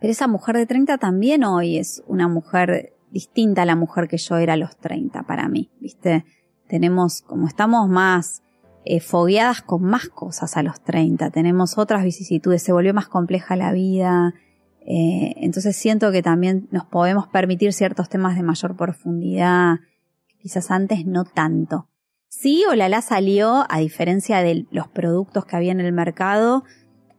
[0.00, 4.18] pero esa mujer de 30 también hoy es una mujer distinta a la mujer que
[4.18, 6.24] yo era a los 30 para mí, ¿viste?
[6.68, 8.42] Tenemos, como estamos más
[8.84, 13.56] eh, fogueadas con más cosas a los 30, tenemos otras vicisitudes, se volvió más compleja
[13.56, 14.34] la vida,
[14.90, 19.80] eh, entonces siento que también nos podemos permitir ciertos temas de mayor profundidad,
[20.40, 21.88] quizás antes no tanto.
[22.28, 26.64] Sí, Olala salió, a diferencia de los productos que había en el mercado,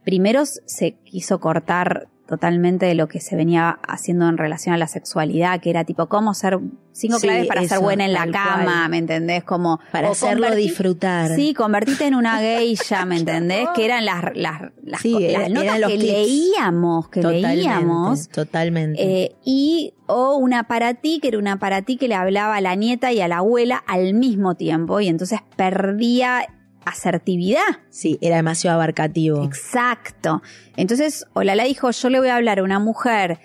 [0.02, 4.86] primero se quiso cortar totalmente de lo que se venía haciendo en relación a la
[4.86, 6.60] sexualidad, que era tipo cómo ser
[6.92, 8.90] cinco Sí, claves para ser buena en la cama, cual.
[8.90, 9.42] ¿me entendés?
[9.42, 11.34] Como Para hacerlo disfrutar.
[11.34, 13.68] Sí, convertirte en una geisha, ¿me entendés?
[13.74, 15.12] Que eran las, las, las, Sí,
[15.50, 16.04] notas eran que tips.
[16.04, 18.28] leíamos, que totalmente, leíamos.
[18.28, 19.02] Totalmente.
[19.02, 22.60] Eh, y o una para ti, que era una para ti que le hablaba a
[22.60, 26.46] la nieta y a la abuela al mismo tiempo, y entonces perdía
[26.84, 27.62] asertividad.
[27.90, 29.44] sí, era demasiado abarcativo.
[29.44, 30.42] Exacto.
[30.76, 33.38] Entonces, Olala dijo, yo le voy a hablar a una mujer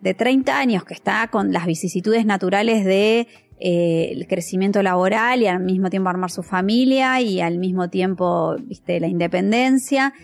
[0.00, 5.46] de 30 años que está con las vicisitudes naturales de eh, el crecimiento laboral y
[5.46, 10.14] al mismo tiempo armar su familia y al mismo tiempo, viste, la independencia.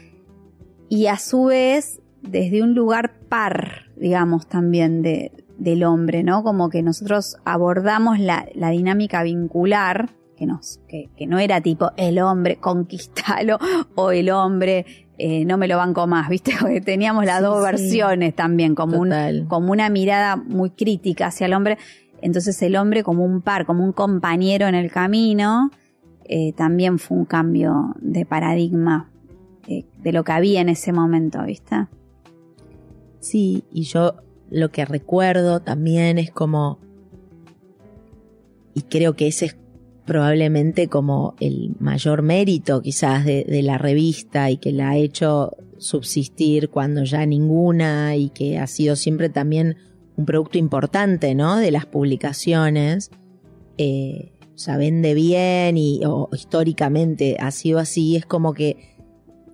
[0.88, 6.42] Y a su vez, desde un lugar par, digamos, también de, del hombre, ¿no?
[6.42, 11.90] Como que nosotros abordamos la, la dinámica vincular, que, nos, que, que no era tipo
[11.96, 13.58] el hombre, conquistalo,
[13.94, 14.84] o el hombre,
[15.18, 16.52] eh, no me lo banco más, ¿viste?
[16.60, 17.64] Porque teníamos las Sí, dos sí.
[17.64, 21.78] versiones también, como, un, como una mirada muy crítica hacia el hombre.
[22.22, 25.70] Entonces el hombre como un par, como un compañero en el camino,
[26.24, 29.10] eh, también fue un cambio de paradigma
[29.68, 31.86] eh, de lo que había en ese momento, ¿viste?
[33.20, 34.16] Sí, y yo
[34.50, 36.78] lo que recuerdo también es como,
[38.74, 39.56] y creo que ese es
[40.06, 46.70] probablemente como el mayor mérito quizás de, la revista y que la ha hecho subsistir
[46.70, 49.76] cuando ya ninguna y que ha sido siempre también
[50.16, 51.56] un producto importante, ¿no?
[51.56, 53.10] De las publicaciones.
[53.76, 54.32] Eh,
[54.68, 58.16] o vende bien y o, históricamente ha sido así.
[58.16, 58.96] Es como que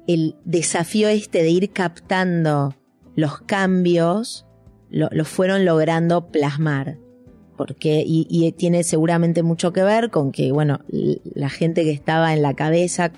[0.06, 2.74] el desafío este de ir captando
[3.16, 4.46] los cambios
[4.90, 6.98] lo fueron logrando plasmar.
[7.56, 10.80] Porque, y, y tiene seguramente mucho que ver con que, bueno,
[11.34, 13.12] la gente que estaba en la cabeza,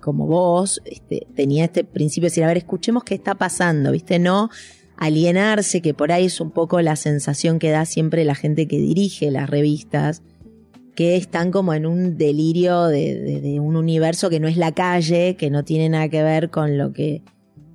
[0.00, 4.18] como vos, este, tenía este principio de decir, a ver, escuchemos qué está pasando, ¿viste?
[4.18, 4.50] No
[4.96, 8.78] alienarse, que por ahí es un poco la sensación que da siempre la gente que
[8.78, 10.22] dirige las revistas,
[10.96, 15.36] que están como en un delirio de, de- un universo que no es la calle,
[15.36, 17.22] que no tiene nada que ver con lo que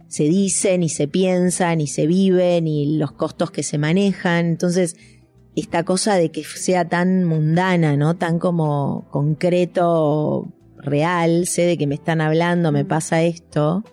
[0.09, 4.45] se dicen y se piensan y se viven y los costos que se manejan.
[4.45, 4.97] Entonces,
[5.55, 8.15] esta cosa de que sea tan mundana, ¿no?
[8.15, 13.83] Tan como concreto, real, sé de que me están hablando, me pasa esto,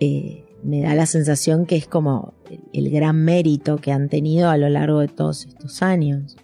[0.00, 2.34] eh, me da la sensación que es como
[2.72, 6.36] el gran mérito que han tenido a lo largo de todos estos años.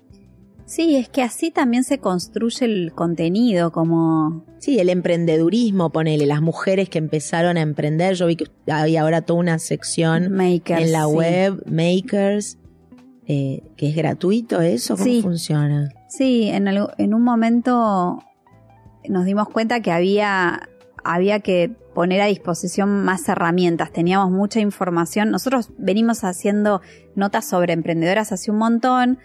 [0.67, 4.45] Sí, es que así también se construye el contenido, como...
[4.59, 9.23] Sí, el emprendedurismo, ponele, las mujeres que empezaron a emprender, yo vi que hay ahora
[9.23, 11.15] toda una sección Makers, en la sí.
[11.15, 12.59] web, Makers,
[13.29, 15.21] eh, que es gratuito eso, ¿cómo Sí.
[15.23, 15.91] funciona?
[16.09, 18.23] Sí, en, un momento
[19.07, 20.69] nos dimos cuenta que había,
[21.05, 25.31] había que poner a disposición más herramientas, teníamos mucha información.
[25.31, 26.81] Nosotros venimos haciendo
[27.17, 29.19] notas sobre emprendedoras hace un montón,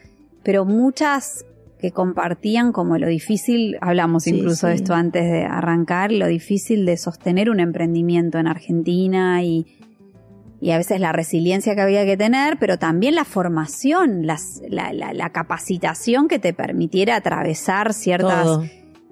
[0.43, 1.45] pero muchas
[1.79, 6.85] que compartían como lo difícil, hablamos Sí, incluso de esto antes de arrancar, lo difícil
[6.85, 9.65] de sostener un emprendimiento en Argentina y,
[10.63, 14.93] y a veces la resiliencia que había que tener, pero también la formación, las- la,
[14.93, 18.63] la- la capacitación que te permitiera atravesar ciertas, Todo.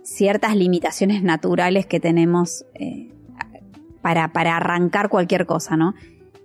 [0.03, 3.09] ciertas limitaciones naturales que tenemos eh,
[4.01, 5.93] para, para arrancar cualquier cosa, ¿no?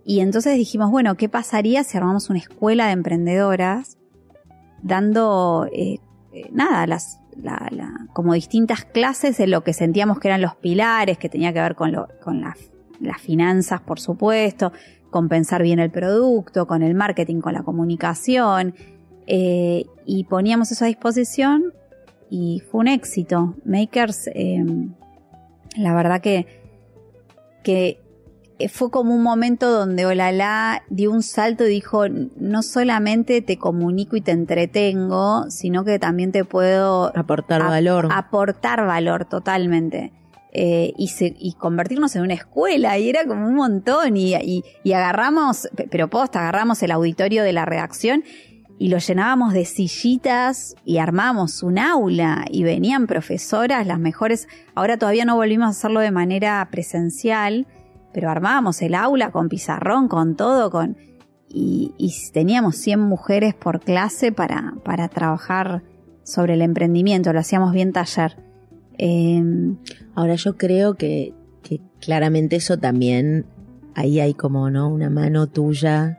[0.04, 3.98] Y entonces dijimos, bueno, ¿qué pasaría si armamos una escuela de emprendedoras
[4.82, 5.98] dando, eh,
[6.32, 10.54] eh, nada, las, la- la- como distintas clases de lo que sentíamos que eran los
[10.56, 12.58] pilares, que tenía que ver con, lo, con las,
[13.00, 14.72] las finanzas, por supuesto,
[15.10, 18.74] con pensar bien el producto, con el marketing, con la comunicación,
[19.26, 21.72] eh, y poníamos eso a disposición
[22.30, 23.54] y fue un éxito.
[23.64, 24.64] Makers, eh,
[25.76, 26.46] la verdad que,
[27.62, 28.00] que
[28.70, 34.16] fue como un momento donde Olala dio un salto y dijo, no solamente te comunico
[34.16, 38.08] y te entretengo, sino que también te puedo Aportar ap- valor.
[38.12, 40.12] aportar valor totalmente.
[40.58, 44.32] Eh, y, se- y convertirnos en una escuela, y era como un montón, y,
[44.90, 48.24] agarramos, pe- pero posta, agarramos el auditorio de la redacción
[48.78, 54.96] y lo llenábamos de sillitas y armamos un aula y venían profesoras, las mejores, ahora
[54.96, 57.66] todavía no volvimos a hacerlo de manera presencial,
[58.14, 60.96] pero armábamos el aula con pizarrón, con todo, con
[61.50, 65.82] y, y teníamos 100 mujeres por clase para, para trabajar
[66.22, 68.45] sobre el emprendimiento, lo hacíamos bien taller.
[68.98, 69.42] Eh,
[70.16, 73.44] Ahora yo creo que, que claramente eso también,
[73.94, 74.88] ahí hay como, ¿no?
[74.88, 76.18] Una mano tuya,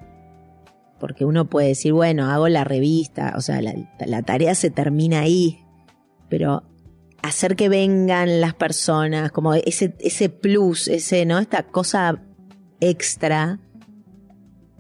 [1.00, 3.74] porque uno puede decir, bueno, hago la revista, o sea, la,
[4.06, 5.66] la tarea se termina ahí,
[6.30, 6.62] pero
[7.24, 11.40] hacer que vengan las personas, como ese, ese plus, ese, ¿no?
[11.40, 12.22] Esta cosa
[12.80, 13.60] extra.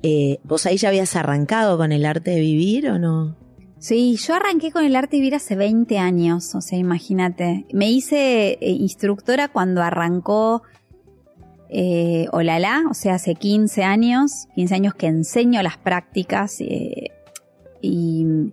[0.04, 3.36] Eh, ¿Vos ahí ya habías arrancado con el arte de vivir o no?
[3.80, 7.66] Sí, yo arranqué con el arte vivir hace 20 años, o sea, imagínate.
[7.72, 10.64] Me hice eh, instructora cuando arrancó
[11.70, 17.12] eh, Olala, o sea, hace 15 años, 15 años que enseño las prácticas eh,
[17.82, 18.52] y,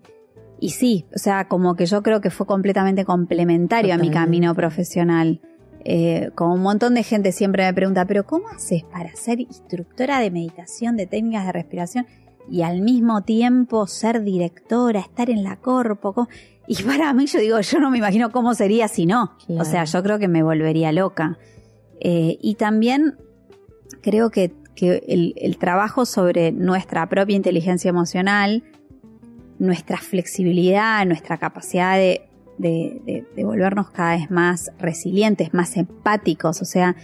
[0.60, 4.54] y sí, o sea, como que yo creo que fue completamente complementario a mi camino
[4.54, 5.40] profesional.
[5.87, 10.18] Eh, como un montón de gente siempre me pregunta, pero ¿cómo haces para ser instructora
[10.18, 12.06] de meditación, de técnicas de respiración?
[12.50, 16.28] Y al mismo tiempo ser directora, estar en la corpo.
[16.66, 19.37] Y para mí yo digo, yo no me imagino cómo sería si no.
[19.46, 19.62] Claro.
[19.62, 21.38] O sea, yo creo que me volvería loca.
[22.00, 23.16] Eh, y también
[24.02, 28.62] creo que, que el, el trabajo sobre nuestra propia inteligencia emocional,
[29.59, 32.22] nuestra flexibilidad, nuestra capacidad de,
[32.59, 36.96] de, de- de volvernos cada vez más resilientes, más empáticos, o sea,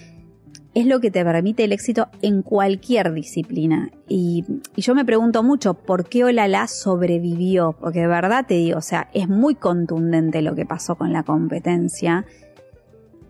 [0.74, 3.90] es lo que te permite el éxito en cualquier disciplina.
[4.08, 4.44] Y,
[4.76, 9.08] yo me pregunto mucho por qué Olala sobrevivió, porque de verdad te digo, o sea,
[9.12, 12.24] es muy contundente lo que pasó con la competencia.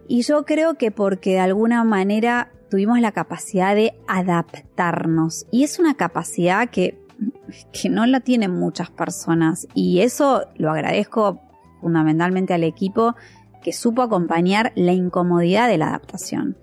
[0.07, 5.47] Y yo creo que porque de alguna manera tuvimos la capacidad de adaptarnos.
[5.51, 6.99] Y es una capacidad que,
[7.73, 9.67] que no la tienen muchas personas.
[9.75, 11.41] Y eso lo agradezco
[11.81, 13.15] fundamentalmente al equipo
[13.63, 16.57] que supo acompañar la incomodidad de la adaptación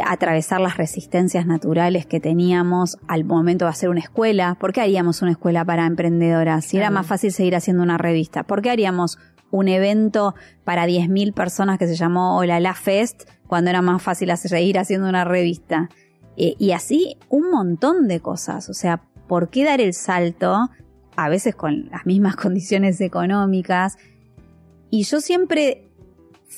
[0.00, 4.56] atravesar las resistencias naturales que teníamos al momento de hacer una escuela.
[4.58, 6.64] ¿Por qué haríamos una escuela para emprendedoras?
[6.64, 8.44] Si era más fácil seguir haciendo una revista.
[8.44, 9.18] ¿Por qué haríamos
[9.50, 14.34] un evento para 10.000 personas que se llamó Hola La Fest cuando era más fácil
[14.36, 15.90] seguir haciendo una revista?
[16.36, 18.70] Eh, y así un montón de cosas.
[18.70, 20.70] O sea, ¿por qué dar el salto?
[21.16, 23.98] A veces con las mismas condiciones económicas.
[24.88, 25.91] Y yo siempre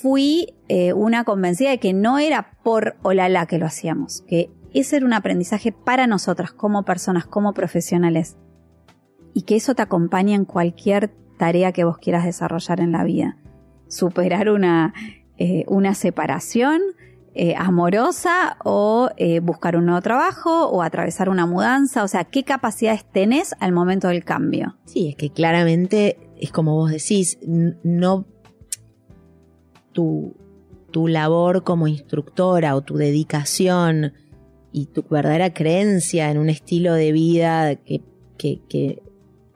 [0.00, 4.96] fui eh, una convencida de que no era por Olala que lo hacíamos, que ese
[4.96, 8.36] era un aprendizaje para nosotras como personas, como profesionales,
[9.34, 13.36] y que eso te acompaña en cualquier tarea que vos quieras desarrollar en la vida.
[13.88, 14.94] Superar una,
[15.38, 16.80] eh, una separación,
[17.36, 19.10] eh, amorosa o
[19.42, 22.04] buscar un nuevo trabajo o atravesar una mudanza?
[22.04, 24.76] O sea, ¿qué capacidades tenés al momento del cambio?
[24.84, 28.26] Sí, es que claramente es como vos decís, no
[29.94, 30.36] tu,
[30.90, 34.12] tu labor como instructora o tu dedicación
[34.70, 38.02] y tu verdadera creencia en un estilo de vida que,
[38.36, 39.02] que, que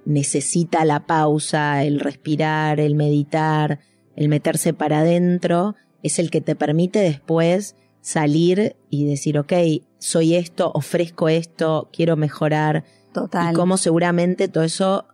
[0.06, 3.80] necesita la pausa, el respirar, el meditar,
[4.16, 9.52] el meterse para adentro, es el que te permite después salir y decir, ok,
[9.98, 12.84] soy esto, ofrezco esto, quiero mejorar.
[13.12, 13.52] Total.
[13.52, 15.06] Y cómo seguramente todo eso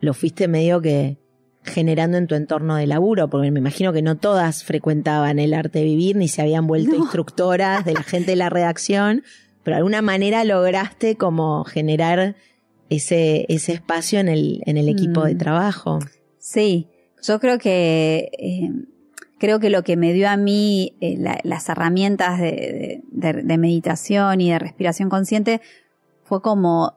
[0.00, 1.18] lo fuiste medio que
[1.64, 5.80] generando en tu entorno de laburo, porque me imagino que no todas frecuentaban el arte
[5.80, 9.22] de vivir ni se habían vuelto instructoras de la gente de la redacción,
[9.64, 12.36] pero de alguna manera lograste como generar
[12.88, 15.38] ese, ese espacio en el, en el equipo de Mm.
[15.38, 15.98] trabajo.
[16.38, 16.86] Sí,
[17.22, 18.70] yo creo que eh,
[19.38, 24.40] creo que lo que me dio a mí eh, la- las herramientas de- de meditación
[24.40, 25.60] y de respiración consciente
[26.24, 26.94] fue como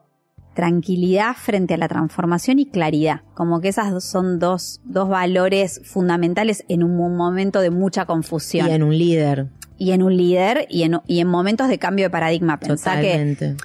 [0.54, 3.22] tranquilidad frente a la transformación y claridad.
[3.34, 8.04] Como que esas dos son dos, dos valores fundamentales en un mo- momento de mucha
[8.06, 8.68] confusión.
[8.68, 9.48] Y en un líder,
[9.78, 12.58] Y en un líder y en, y en momentos de cambio de paradigma.
[12.60, 13.56] Pensá que totalmente.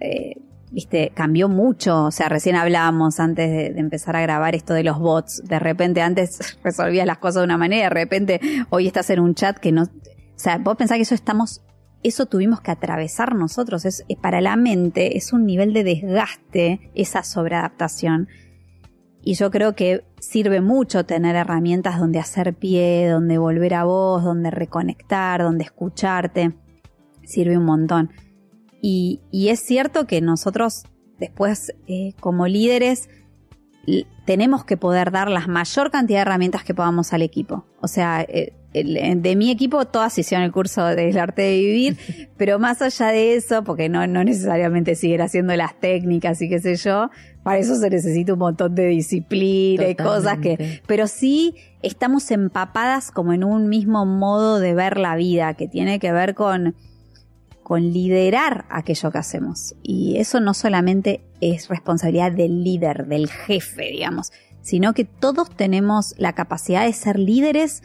[0.00, 0.34] eh,
[0.70, 2.04] viste, cambió mucho.
[2.04, 5.42] O sea, recién hablábamos antes de, de empezar a grabar esto de los bots.
[5.44, 9.34] De repente antes resolvías las cosas de una manera, de repente hoy estás en un
[9.34, 9.82] chat que no.
[9.82, 9.88] O
[10.42, 11.60] sea, vos pensás que eso estamos.
[12.02, 13.84] Eso tuvimos que atravesar nosotros.
[13.84, 18.28] Es, es para la mente, es un nivel de desgaste, esa sobreadaptación.
[19.24, 24.24] Y yo creo que sirve mucho tener herramientas donde hacer pie, donde volver a vos,
[24.24, 26.54] donde reconectar, donde escucharte.
[27.24, 28.10] Sirve un montón.
[28.80, 30.84] Y, es cierto que nosotros
[31.20, 33.08] después, eh, como líderes,
[34.24, 37.64] tenemos que poder dar la mayor cantidad de herramientas que podamos al equipo.
[37.80, 41.96] O sea, eh, el- de mi equipo todas hicieron el curso del arte de vivir,
[42.36, 46.60] pero más allá de eso, porque no, no necesariamente seguir haciendo las técnicas y qué
[46.60, 47.10] sé yo,
[47.42, 50.50] para eso se necesita un montón de disciplina y cosas que...
[50.52, 50.82] Totalmente.
[50.86, 55.98] Pero sí estamos empapadas como en un mismo modo de ver la vida, que tiene
[55.98, 56.76] que ver con
[57.72, 59.74] con liderar aquello que hacemos.
[59.82, 66.14] Y eso no solamente es responsabilidad del líder, del jefe, digamos, sino que todos tenemos
[66.18, 67.82] la capacidad de ser líderes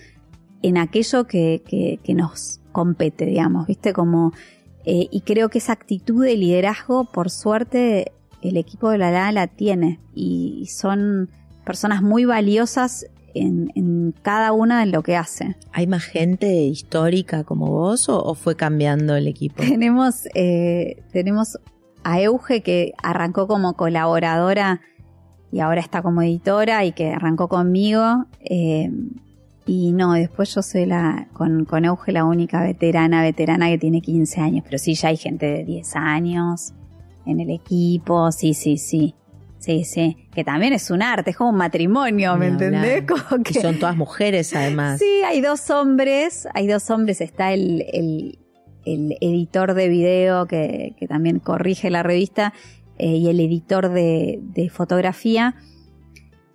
[0.61, 3.93] en aquello que, que- que nos compete, digamos, ¿viste?
[3.93, 4.33] Como,
[4.83, 8.11] eh, y creo que esa actitud de liderazgo, por suerte,
[8.41, 10.01] el equipo de la LA la tiene.
[10.13, 11.29] Y son
[11.63, 15.55] personas muy valiosas en, en cada una de lo que hace.
[15.71, 19.55] ¿Hay más gente histórica como vos o, o fue cambiando el equipo?
[19.63, 21.59] Tenemos, eh, tenemos
[22.03, 24.81] a Euge que arrancó como colaboradora
[25.51, 28.25] y ahora está como editora y que arrancó conmigo.
[28.41, 28.89] eh,
[29.67, 33.99] y no, después yo soy la, con, con Euge la única veterana, veterana que tiene
[34.01, 34.63] 15 años.
[34.63, 36.73] Pero sí, ya hay gente de 10 años
[37.25, 38.31] en el equipo.
[38.31, 39.13] Sí, sí, sí.
[39.67, 40.15] Sí, sí.
[40.33, 43.03] Que también es un arte, es como un matrimonio, ¿me entendés?
[43.03, 43.05] hablar.
[43.29, 44.97] Como Y que- son todas mujeres además.
[44.97, 48.39] Sí, hay dos hombres, hay dos hombres, está el, el-
[48.85, 52.53] el editor de video que, que también corrige la revista
[52.97, 55.55] eh, y el editor de, de fotografía.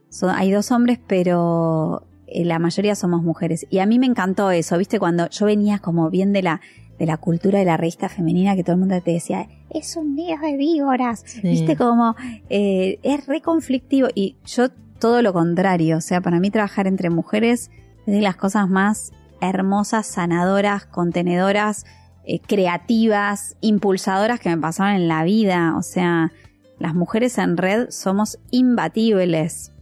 [0.08, 3.66] Son- hay dos hombres, pero eh, la mayoría somos mujeres.
[3.68, 6.60] Y a mí me encantó eso, viste, cuando yo venía como bien de la,
[6.98, 10.16] de la cultura de la revista femenina que todo el mundo te decía, es un
[10.16, 11.40] día de víboras, Sí.
[11.42, 12.14] Viste como
[12.48, 14.68] eh, es re conflictivo y yo
[14.98, 17.70] todo lo contrario, o sea, para mí trabajar entre mujeres
[18.06, 21.84] es de las cosas más hermosas, sanadoras, contenedoras,
[22.24, 26.30] eh, creativas, impulsadoras que me pasaron en la vida, o sea,
[26.78, 29.72] las mujeres en red somos imbatibles.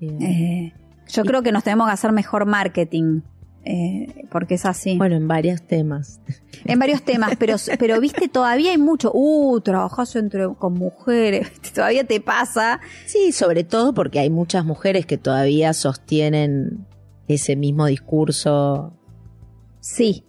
[0.00, 0.72] Eh,
[1.08, 3.20] yo creo que nos tenemos que hacer mejor marketing.
[3.66, 4.96] Eh, porque es así.
[4.96, 6.20] Bueno, en varios temas.
[6.64, 9.10] En varios temas, pero, pero viste, todavía hay mucho.
[9.12, 12.80] Uh, trabajás entre, con mujeres, todavía te pasa.
[13.06, 16.86] Sí, sobre todo porque hay muchas mujeres que todavía sostienen
[17.28, 18.92] ese mismo discurso
[19.80, 20.24] Sí,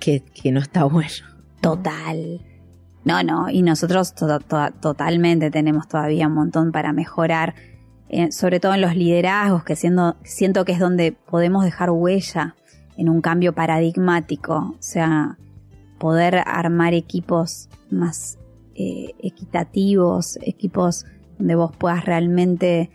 [0.00, 1.08] que, que no está bueno.
[1.60, 2.40] total.
[3.04, 7.54] No, no, y nosotros to- to- totalmente tenemos todavía un montón para mejorar,
[8.30, 12.54] sobre todo en los liderazgos, que siendo, siento que es donde podemos dejar huella
[12.96, 15.36] en un cambio paradigmático, o sea,
[15.98, 18.38] poder armar equipos más
[18.74, 21.06] eh, equitativos, equipos
[21.38, 22.90] donde vos puedas realmente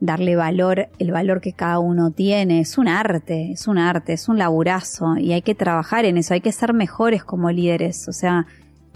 [0.00, 2.60] darle valor, el valor que cada uno tiene.
[2.60, 6.34] Es un arte, es un arte, es un laburazo y hay que trabajar en eso,
[6.34, 8.08] hay que ser mejores como líderes.
[8.08, 8.46] O sea,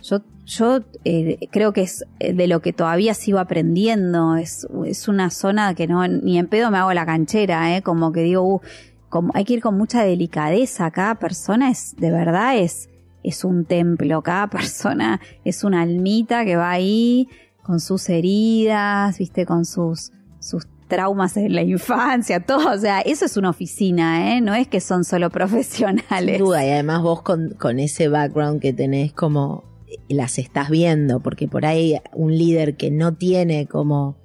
[0.02, 4.36] yo, yo eh, creo que es de lo que todavía sigo aprendiendo.
[4.36, 7.82] Es, es una zona que no, ni en pedo me hago la canchera, ¿eh?
[7.82, 8.60] Como que digo, uh,
[9.08, 10.90] como, hay que ir con mucha delicadeza.
[10.90, 12.88] Cada persona es, de verdad, es,
[13.22, 14.22] es un templo.
[14.22, 17.28] Cada persona es una almita que va ahí
[17.62, 22.72] con sus heridas, viste, con sus, sus traumas en la infancia, todo.
[22.72, 24.40] O sea, eso es una oficina, ¿eh?
[24.40, 26.36] No es que son solo profesionales.
[26.36, 29.71] Sin duda, y además vos con, con ese background que tenés como
[30.08, 34.16] las estás viendo, porque por ahí un líder que no tiene como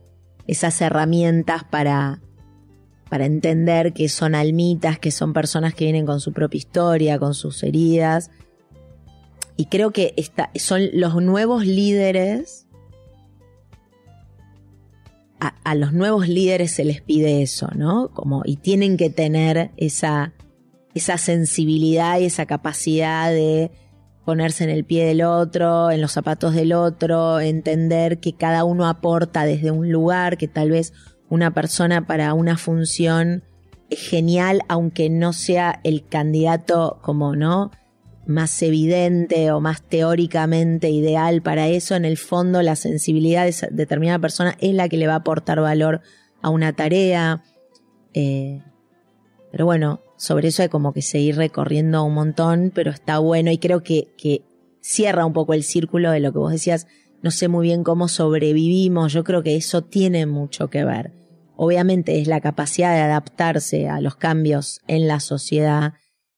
[0.47, 2.21] esas herramientas para,
[3.09, 7.33] para entender que son almitas, que son personas que vienen con su propia historia, con
[7.33, 8.31] sus heridas.
[9.57, 12.65] Y creo que esta, son los nuevos líderes.
[15.39, 18.09] A, los nuevos líderes se les pide eso, ¿no?
[18.13, 20.33] Como, y tienen que tener esa,
[20.95, 23.69] esa sensibilidad y esa capacidad de
[24.27, 28.85] ponerse en el pie del otro, en los zapatos del otro, entender que cada uno
[28.85, 30.91] aporta desde un lugar, que tal vez
[31.29, 33.45] una persona para una función
[33.89, 37.71] genial, aunque no sea el candidato como, ¿no?
[38.25, 43.67] más evidente o más teóricamente ideal para eso, en el fondo la sensibilidad de esa
[43.71, 46.01] determinada persona es la que le va a aportar valor
[46.41, 47.45] a una tarea.
[48.13, 48.61] Eh,
[49.53, 53.59] pero bueno, sobre eso hay como que seguir recorriendo un montón, pero está bueno y
[53.59, 54.41] creo que, que
[54.81, 56.87] cierra un poco el círculo de lo que vos decías.
[57.21, 61.13] No sé muy bien cómo sobrevivimos, yo creo que eso tiene mucho que ver.
[61.55, 65.93] Obviamente es la capacidad de adaptarse a los cambios en la sociedad,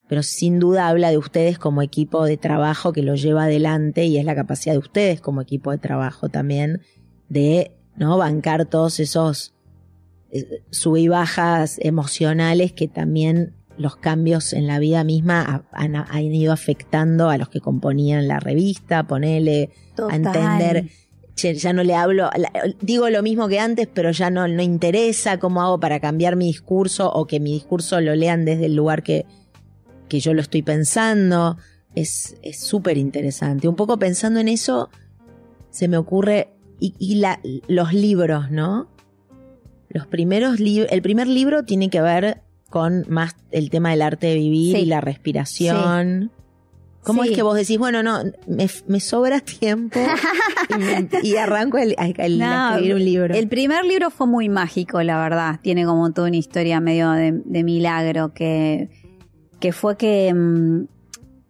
[0.07, 4.17] pero sin duda habla de ustedes como equipo de trabajo que lo lleva adelante y
[4.17, 6.81] es la capacidad de ustedes como equipo de trabajo también
[7.27, 9.53] de no bancar todos esos
[10.31, 16.21] eh, sub y bajas emocionales que también los cambios en la vida misma han, han,
[16.21, 20.11] ido afectando a los que componían la revista, ponele Total.
[20.11, 20.89] a entender,
[21.35, 22.29] ya no le hablo,
[22.81, 26.47] digo lo mismo que antes, pero ya no, no interesa cómo hago para cambiar mi
[26.47, 29.25] discurso o que mi discurso lo lean desde el lugar que,
[30.09, 31.57] que yo lo estoy pensando.
[31.95, 33.69] Es súper interesante.
[33.69, 34.89] Un poco pensando en eso,
[35.71, 36.49] se me ocurre,
[36.81, 38.89] y, y la, los libros, ¿no?
[39.87, 44.27] Los primeros libros, el primer libro tiene que ver con más el tema del arte
[44.27, 44.81] de vivir Sí.
[44.83, 46.31] y la respiración.
[47.01, 47.29] ¿Cómo Sí.
[47.29, 49.99] es que vos decís, bueno, no, me, me sobra tiempo
[51.23, 51.95] y, arranco el,
[52.37, 53.33] No, escribir un libro?
[53.35, 55.59] El primer libro fue muy mágico, la verdad.
[55.61, 58.89] Tiene como toda una historia medio de, de milagro que,
[59.59, 60.87] que fue que mm,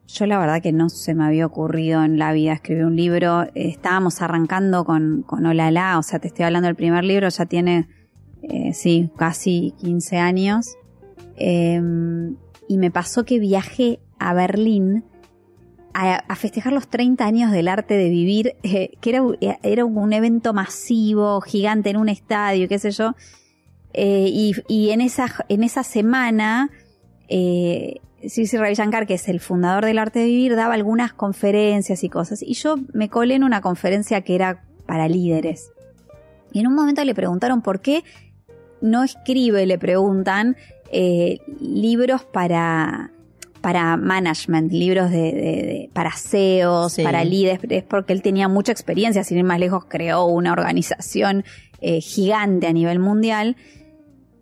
[0.08, 3.46] yo la verdad que no se me había ocurrido en la vida escribir un libro.
[3.56, 7.88] Estábamos arrancando con, con Olala, o sea, te estoy hablando del primer libro, ya tiene,
[8.44, 10.76] eh, sí, casi 15 años.
[11.40, 11.82] Eh,
[12.68, 15.04] y me pasó que viajé a Berlín
[15.94, 19.24] a, festejar los 30 años del arte de vivir, eh, que era,
[19.64, 23.16] era un evento masivo, gigante en un estadio, qué sé yo.
[23.94, 24.30] Eh,
[24.68, 26.70] y, en esa, en esa semana,
[27.28, 28.02] eh,
[28.54, 28.76] Ravi
[29.08, 32.42] que es el fundador del arte de vivir, daba algunas conferencias y cosas.
[32.44, 35.72] Y yo me colé en una conferencia que era para líderes.
[36.52, 38.04] Y en un momento le preguntaron por qué
[38.82, 40.56] no escribe, le preguntan,
[40.92, 43.12] eh, libros para,
[43.62, 47.04] para management, libros de, de- de- para CEOs, Sí.
[47.04, 51.44] para líderes, es porque él tenía mucha experiencia, sin ir más lejos creó una organización
[51.82, 53.56] eh, gigante a nivel mundial.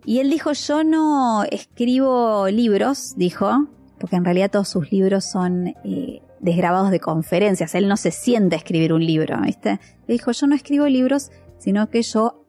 [0.04, 3.66] Y él dijo, yo no escribo libros, dijo,
[4.00, 8.54] porque en realidad todos sus libros son eh, desgrabados de conferencias, él no se siente
[8.56, 9.80] a escribir un libro, ¿viste?
[10.06, 12.44] Le dijo, yo no escribo libros, sino que yo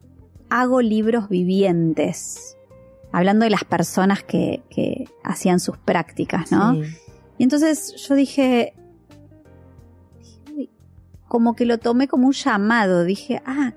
[0.50, 2.56] hago libros vivientes.
[3.12, 6.76] Hablando de las personas que, que hacían sus prácticas, ¿no?
[6.76, 6.82] Sí.
[7.38, 8.74] Y entonces yo dije,
[11.30, 13.06] como que lo tomé como un llamado.
[13.06, 13.74] Dije, ah,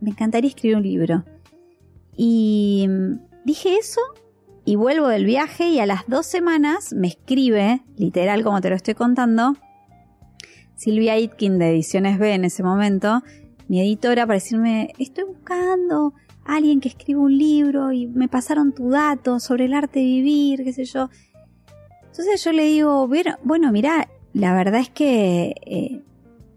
[0.00, 1.24] me encantaría escribir un libro.
[2.14, 2.88] Y
[3.44, 4.00] dije eso
[4.64, 8.76] y vuelvo del viaje y a las dos semanas me escribe, literal como te lo
[8.76, 9.56] estoy contando,
[10.74, 13.22] Silvia Itkin de Ediciones B en ese momento,
[13.68, 16.12] mi editora, para decirme, estoy buscando
[16.56, 20.64] alguien que escriba un libro y me pasaron tu dato sobre el arte de vivir,
[20.64, 21.08] qué sé yo.
[22.06, 26.02] Entonces yo le digo, bueno, bueno mira, la verdad es que eh,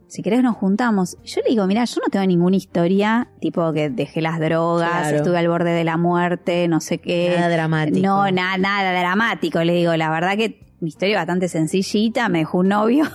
[0.08, 1.18] si querés nos juntamos.
[1.24, 5.18] Yo le digo, mira, yo no tengo ninguna historia, tipo que dejé las drogas, Claro.
[5.18, 7.34] estuve al borde de la muerte, no sé qué.
[7.36, 8.00] Nada dramático.
[8.06, 9.64] No, nada, nada dramático.
[9.64, 13.06] Le digo, la verdad que mi historia es bastante sencillita, me dejó un novio.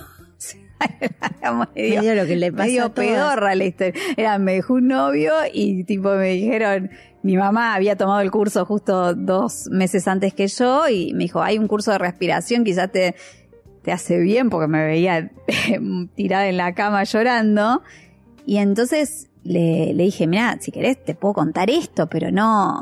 [1.75, 3.09] Medio- Medio lo que le pasa a medio todas.
[3.09, 3.93] pedorra la historia.
[4.17, 6.89] Era, me dejó un novio y tipo me dijeron,
[7.23, 11.41] mi mamá había tomado el curso justo dos meses antes que yo y me dijo,
[11.41, 13.15] hay un curso de respiración, quizás te,
[13.83, 15.31] te hace bien porque me veía
[16.15, 17.81] tirada en la cama llorando.
[18.45, 22.81] Y entonces le, le dije, mira, si querés te puedo contar esto, pero no,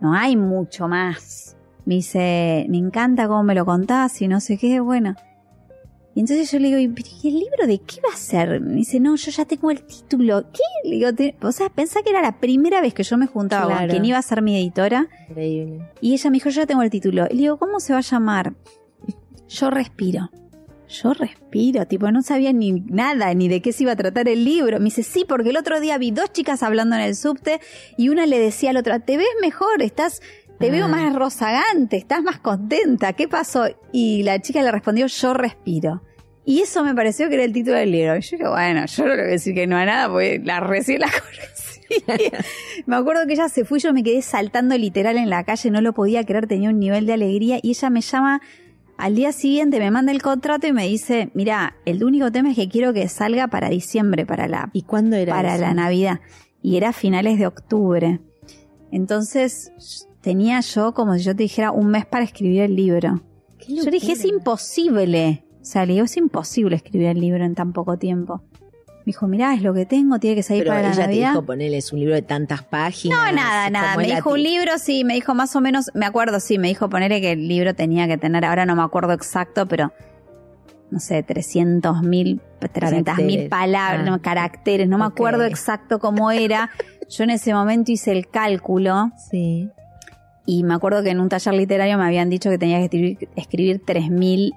[0.00, 1.56] no hay mucho más.
[1.84, 5.14] Me dice, me encanta cómo me lo contás y no sé qué, bueno.
[6.14, 8.60] Y entonces yo le digo, ¿y pero, ¿y el libro de qué va a ser?
[8.60, 10.42] Me dice, no, yo ya tengo el título.
[10.52, 10.88] ¿Qué?
[10.88, 13.66] Le digo, "Te- o sea, pensá que era la primera vez que yo me juntaba
[13.66, 13.90] con Claro.
[13.90, 15.06] quien iba a ser mi editora.
[15.28, 15.88] Increíble.
[16.00, 17.26] Y ella me dijo, yo ya tengo el título.
[17.30, 18.54] Y le digo, ¿cómo se va a llamar?
[19.48, 20.30] Yo respiro.
[20.88, 24.44] Yo respiro, tipo, no sabía ni nada, ni de qué se iba a tratar el
[24.44, 24.78] libro.
[24.80, 27.60] Me dice, sí, porque el otro día vi dos chicas hablando en el subte
[27.96, 30.20] y una le decía a la otra, te ves mejor, estás,
[30.60, 33.64] te veo más rozagante, estás más contenta, ¿qué pasó?
[33.92, 36.02] Y la chica le respondió, yo respiro.
[36.44, 38.16] Y eso me pareció que era el título del libro.
[38.16, 40.38] Y yo digo, bueno, yo no le voy a decir que no a nada, porque
[40.44, 42.30] la recién la conocí.
[42.86, 45.80] me acuerdo que ella se fue, yo me quedé saltando literal en la calle, no
[45.80, 48.42] lo podía creer, tenía un nivel de alegría y ella me llama
[48.98, 52.56] al día siguiente, me manda el contrato y me dice, mira, el único tema es
[52.56, 55.62] que quiero que salga para diciembre, para la, ¿Y cuándo era para eso?
[55.62, 56.20] la Navidad.
[56.60, 58.20] Y era a finales de octubre.
[58.92, 59.72] Entonces
[60.20, 63.20] tenía yo, como si yo te dijera, un mes para escribir el libro.
[63.68, 65.44] Yo dije, es imposible.
[65.60, 68.42] O sea, le digo, es imposible escribir el libro en tan poco tiempo.
[69.00, 71.06] Me dijo, mirá, es lo que tengo, tiene que salir Pero para la ella te
[71.08, 71.30] Navidad.
[71.30, 73.18] dijo ponerle es un libro de tantas páginas.
[73.18, 73.96] No, nada, nada.
[73.96, 76.68] Me la dijo un libro, sí, me dijo más o menos, me acuerdo, sí, me
[76.68, 79.92] dijo ponerle que el libro tenía que tener, ahora no me acuerdo exacto, pero
[80.90, 84.10] no sé, 300 mil, 300 mil palabras, Ah.
[84.10, 86.70] no, caracteres, no me acuerdo exacto cómo era.
[87.08, 89.68] Yo en ese momento hice el cálculo Sí.
[90.52, 93.28] Y me acuerdo que en un taller literario me habían dicho que tenía que escribir,
[93.36, 94.50] escribir 3.000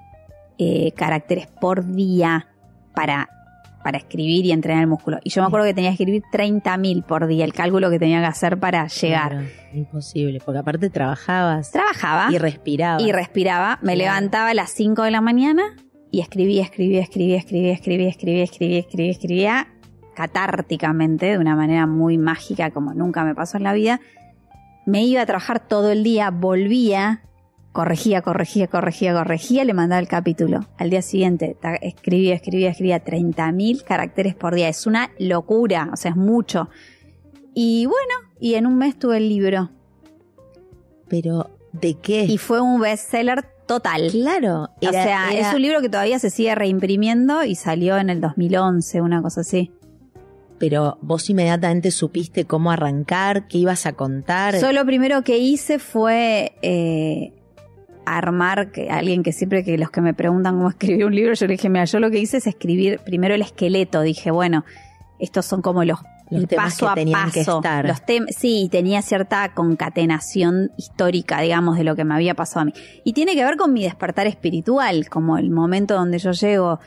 [0.58, 2.48] eh, caracteres por día
[2.94, 3.28] para,
[3.84, 5.18] para escribir y entrenar el músculo.
[5.22, 8.20] Y yo me acuerdo que tenía que escribir 30.000 por día, el cálculo que tenía
[8.20, 9.30] que hacer para llegar.
[9.32, 13.02] Claro, imposible, porque aparte trabajabas Trabajaba y respirabas.
[13.02, 13.78] y respiraba.
[13.82, 13.98] Me Claro.
[13.98, 15.62] levantaba a las 5 de la mañana
[16.10, 19.68] y escribía, escribía, escribía, escribía, escribía, escribía, escribía, escribía, escribía
[20.14, 24.00] catárticamente, de una manera muy mágica como nunca me pasó en la vida.
[24.86, 27.22] Me iba a trabajar todo el día, volvía,
[27.72, 30.66] corregía, corregía, corregía, corregía, le mandaba el capítulo.
[30.78, 34.68] Al día siguiente escribía, escribía, escribía 30.000 caracteres por día.
[34.68, 36.68] Es una locura, o sea, es mucho.
[37.54, 39.70] Y bueno, y en un mes tuve el libro.
[41.08, 42.24] Pero, ¿de qué?
[42.24, 44.10] Y fue un bestseller total.
[44.10, 48.10] claro, o sea, era- es un libro que todavía se sigue reimprimiendo y salió en
[48.10, 49.72] el 2011, una cosa así.
[50.58, 54.58] Pero vos inmediatamente supiste cómo arrancar, qué ibas a contar.
[54.60, 57.32] Yo lo primero que hice fue eh,
[58.06, 61.46] armar, que alguien que siempre que los que me preguntan cómo escribir un libro, yo
[61.46, 64.02] le dije, mira, yo lo que hice es escribir primero el esqueleto.
[64.02, 64.64] Dije, bueno,
[65.18, 65.98] estos son como los,
[66.30, 67.56] Los temas paso que a tenían que paso.
[67.58, 67.86] estar.
[67.86, 68.02] Los
[68.36, 72.72] sí, tenía cierta concatenación histórica, digamos, de lo que me había pasado a mí.
[73.04, 76.80] Y tiene que ver con mi despertar espiritual, como el momento donde yo llego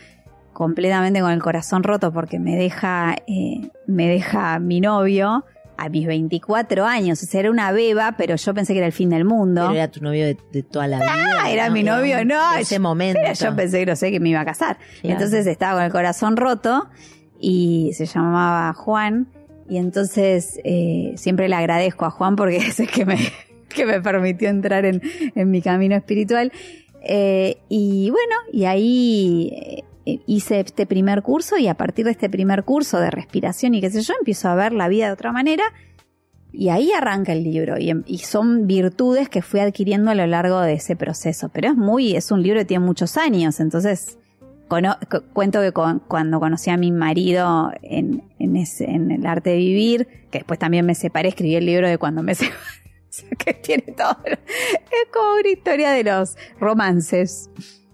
[0.57, 5.45] completamente con el corazón roto porque me deja, eh, me deja mi novio
[5.77, 7.21] a mis 24 años.
[7.21, 9.61] O sea, era una beba, pero yo pensé que era el fin del mundo.
[9.67, 11.51] Pero era tu novio de, de toda la vida.
[11.51, 13.19] era mi novio, no, de ese momento.
[13.21, 14.79] Pero yo pensé que no sé que me iba a casar.
[15.01, 15.13] Claro.
[15.13, 16.89] Entonces estaba con el corazón roto
[17.39, 19.27] y se llamaba Juan.
[19.69, 23.19] Y entonces eh, siempre le agradezco a Juan porque es el que me,
[23.69, 25.03] que me permitió entrar en,
[25.35, 26.51] en mi camino espiritual.
[27.03, 29.83] Eh, y bueno, y ahí
[30.25, 33.89] hice este primer curso y a partir de este primer curso de respiración y qué
[33.89, 35.63] sé yo, empiezo a ver la vida de otra manera.
[36.53, 40.61] Y ahí arranca el libro y, em- son virtudes que fui adquiriendo a lo largo
[40.61, 41.49] de ese proceso.
[41.49, 44.17] Pero es muy, es un libro que tiene muchos años, entonces
[44.69, 50.39] cono- cu- cuento que cuando conocí a mi marido en el arte de vivir, que
[50.39, 52.57] después también me separé, escribí el libro de cuando me separé.
[53.09, 54.17] O sea, que tiene todo.
[54.25, 57.49] Es como una historia de los romances.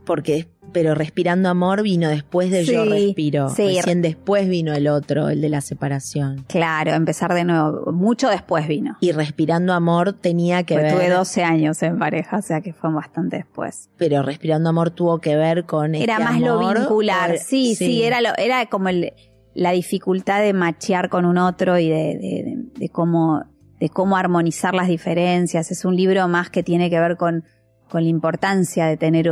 [0.06, 3.50] Porque, pero respirando amor vino después de yo respiro.
[3.50, 3.76] sí.
[3.78, 6.44] Recién después vino el otro, el de la separación.
[6.48, 7.92] Claro, empezar de nuevo.
[7.92, 8.98] Mucho después vino.
[9.00, 10.94] Y respirando amor tenía que Pues ver.
[10.96, 13.90] tuve 12 años en pareja, o sea que fue bastante después.
[13.98, 18.20] Pero respirando amor tuvo que ver con Era este más lo vincular, sí, sí, era,
[18.22, 19.14] lo, era como el-
[19.56, 23.44] la dificultad de machear con un otro y de, de- de- de cómo,
[23.80, 25.70] de cómo armonizar las diferencias.
[25.70, 27.44] Es un libro más que tiene que ver con,
[27.90, 29.30] con la importancia de tener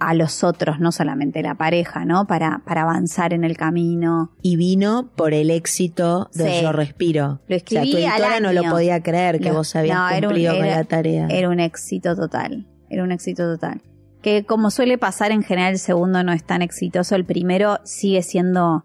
[0.00, 2.26] a los otros, no solamente la pareja, ¿no?
[2.26, 4.32] Para, para avanzar en el camino.
[4.42, 6.62] Y vino por el éxito de Sí.
[6.62, 7.40] Yo Respiro.
[7.46, 8.70] Lo escribí o sea, tu al editora no lo año.
[8.70, 11.26] podía creer que Lo- vos habías no, era un- cumplido con era- la tarea.
[11.28, 12.66] Era un éxito total.
[12.88, 13.82] Era un éxito total.
[14.22, 17.14] Que como suele pasar en general, el segundo no es tan exitoso.
[17.14, 18.84] El primero sigue siendo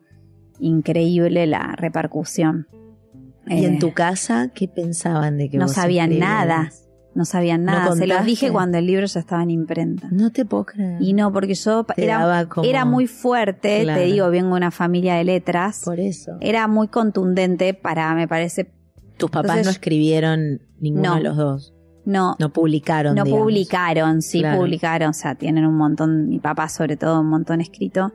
[0.59, 2.68] increíble la repercusión.
[3.47, 6.30] ¿Y Eh, en tu casa qué pensaban de que no vos sabían escribías?
[6.30, 6.70] nada.
[7.16, 7.95] No sabían ¿No nada.
[7.95, 10.09] Se los dije cuando el libro ya estaba en imprenta.
[10.11, 11.01] No te puedo creer.
[11.01, 13.99] Y no, porque yo Te era, como- era muy fuerte, Claro.
[14.01, 15.82] te digo, vengo de una familia de letras.
[15.86, 16.34] Por eso.
[16.41, 18.70] Era muy contundente para, me parece,
[19.18, 21.16] Tus papás entonces- no escribieron ninguno No.
[21.16, 21.74] de los dos.
[22.03, 23.16] No, No publicaron.
[23.16, 23.43] no digamos.
[23.45, 24.59] publicaron, sí Claro.
[24.59, 28.11] publicaron, o sea, tienen un montón, mi papá sobre todo, un montón escrito.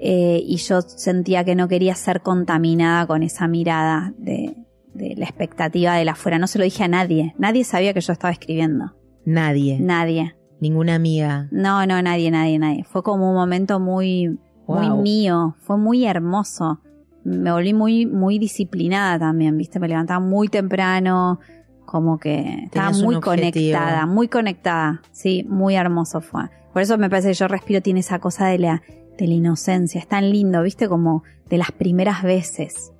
[0.00, 4.56] Eh, y yo sentía que no quería ser contaminada con esa mirada de,
[4.94, 6.38] de la expectativa de la afuera.
[6.38, 7.34] No se lo dije a nadie.
[7.38, 8.94] Nadie sabía que yo estaba escribiendo.
[9.24, 9.78] Nadie.
[9.80, 10.34] Nadie.
[10.60, 11.48] Ninguna amiga.
[11.50, 12.84] No, no, nadie, nadie, nadie.
[12.84, 15.56] Fue como un momento muy, muy mío.
[15.60, 16.80] Fue muy hermoso.
[17.24, 19.78] Me volví muy, muy disciplinada también, viste.
[19.80, 21.40] Me levantaba muy temprano.
[21.86, 25.02] Como que estaba Tenías muy conectada, muy conectada.
[25.12, 26.42] Sí, muy hermoso fue.
[26.72, 28.82] Por eso me parece que yo respiro tiene esa cosa de la,
[29.18, 29.98] de la inocencia.
[29.98, 32.92] Es tan lindo, viste, como de las primeras veces.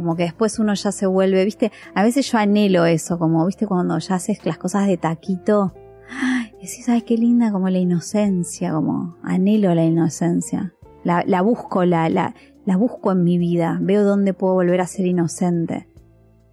[0.00, 1.70] Como que después uno ya se vuelve, viste.
[1.94, 5.74] A veces yo anhelo eso, como, viste, cuando ya haces las cosas de taquito.
[6.10, 10.72] Ay, y decís, ay, qué linda como la inocencia, como anhelo la inocencia.
[11.04, 12.34] La, la busco, la, la,
[12.64, 13.78] la busco en mi vida.
[13.82, 15.86] Veo dónde puedo volver a ser inocente.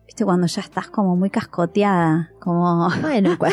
[0.06, 2.90] Viste, cuando ya estás como muy cascoteada, como...
[3.02, 3.38] Bueno,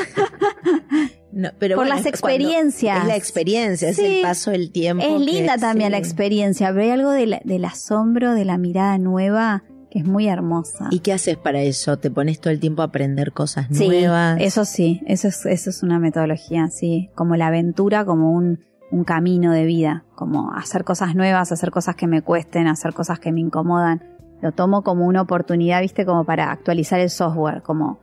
[1.33, 3.01] No, pero Por bueno, las es experiencias.
[3.03, 4.07] Es la experiencia, es Sí.
[4.19, 5.03] el paso del tiempo.
[5.05, 8.57] Es que- linda también la experiencia, pero hay algo de la- del asombro, de la
[8.57, 9.65] mirada nueva,
[9.95, 10.89] que es muy hermosa.
[10.91, 11.97] ¿Y qué haces para eso?
[11.99, 14.39] ¿Te pones todo el tiempo a aprender cosas Sí, nuevas?
[14.41, 18.59] eso sí, eso es, eso es una metodología, sí, como la aventura, como un,
[18.91, 23.21] un camino de vida, como hacer cosas nuevas, hacer cosas que me cuesten, hacer cosas
[23.21, 24.03] que me incomodan.
[24.43, 28.01] Lo tomo como una oportunidad, viste, como para actualizar el software, como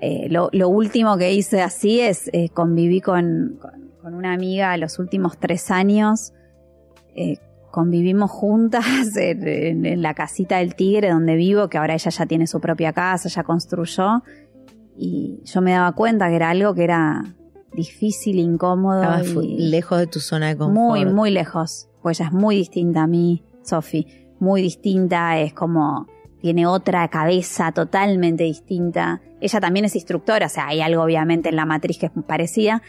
[0.00, 4.76] eh, lo, lo último que hice así es eh, conviví con, con, con una amiga
[4.78, 6.32] los últimos tres años.
[7.14, 7.38] eh,
[7.74, 8.84] convivimos juntas
[9.16, 12.60] en, en- en la casita del tigre donde vivo, que ahora ella ya tiene su
[12.60, 14.22] propia casa, ya construyó.
[14.96, 17.24] Y yo me daba cuenta que era algo que era
[17.72, 19.02] difícil, incómodo.
[19.02, 20.78] Estabas lejos de tu zona de confort.
[20.78, 21.88] muy, muy lejos.
[22.00, 24.06] Pues ella es muy distinta a mí, Sofi.
[24.38, 26.06] Muy distinta, es como.
[26.40, 29.22] Tiene otra cabeza totalmente distinta.
[29.40, 32.82] Ella también es instructora, o sea, hay algo obviamente en la matriz que es parecida.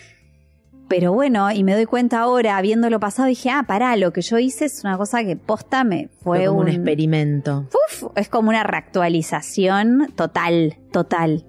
[0.88, 4.38] Pero bueno, y me doy cuenta ahora, habiéndolo pasado, dije, ah, pará, lo que yo
[4.38, 7.68] hice es una cosa que posta me fue, Fue como un un, experimento.
[7.90, 11.46] Uf, es como una reactualización total, total.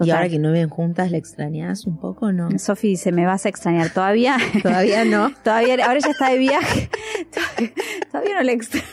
[0.00, 2.50] Y ahora que no viven juntas, ¿la extrañas un poco no?
[2.58, 4.36] Sofi dice, me vas a extrañar todavía.
[4.62, 5.32] Todavía no.
[5.42, 6.90] Todavía, ahora ya está de viaje.
[7.32, 7.74] Todavía,
[8.12, 8.86] todavía no le extraño.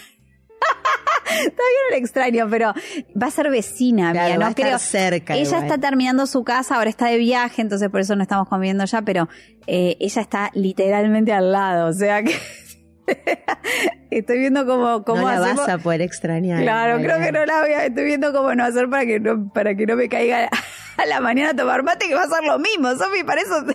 [1.26, 2.74] Todavía no le extraño, pero
[3.22, 4.80] va a ser vecina Claro, mía, va a no estar creo.
[4.80, 5.34] cerca.
[5.36, 5.64] Ella igual.
[5.64, 9.02] está terminando su casa, ahora está de viaje, entonces por eso no estamos conviviendo ya,
[9.02, 9.28] pero
[9.68, 12.36] eh, ella está literalmente al lado, o sea que
[14.12, 16.62] estoy viendo cómo, cómo no la hacemos- vas a poder extrañar.
[16.62, 19.52] Claro, creo que no la voy a, estoy viendo cómo no hacer para que no,
[19.54, 20.50] para que no me caiga
[20.98, 23.66] a la mañana a tomar mate, que va a ser lo mismo, Sofi, para eso.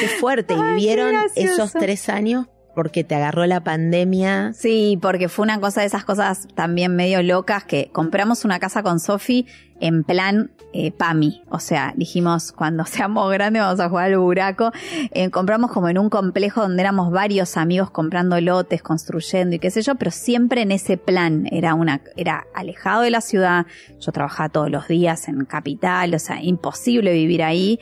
[0.00, 0.54] Qué fuerte.
[0.58, 2.46] Y Ay, vivieron esos tres años
[2.78, 4.52] porque te agarró la pandemia.
[4.52, 8.84] Sí, porque fue una cosa de esas cosas también medio locas que compramos una casa
[8.84, 9.48] con Sofi
[9.80, 11.42] en plan eh, PAMI.
[11.48, 14.70] O sea, dijimos, cuando seamos grandes vamos a jugar al buraco.
[15.10, 19.72] Eh, compramos como en un complejo donde éramos varios amigos comprando lotes, construyendo y qué
[19.72, 21.48] sé yo, pero siempre en ese plan.
[21.50, 23.66] Era una, era alejado de la ciudad.
[23.98, 27.80] Yo trabajaba todos los días en capital, o sea, imposible vivir ahí.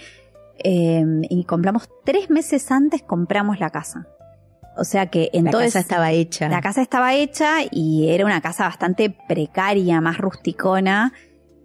[0.65, 4.07] Eh, y compramos tres meses antes compramos la casa.
[4.77, 6.49] O sea que La entonces casa estaba hecha.
[6.49, 11.13] la casa estaba hecha y era una casa bastante precaria, más rusticona.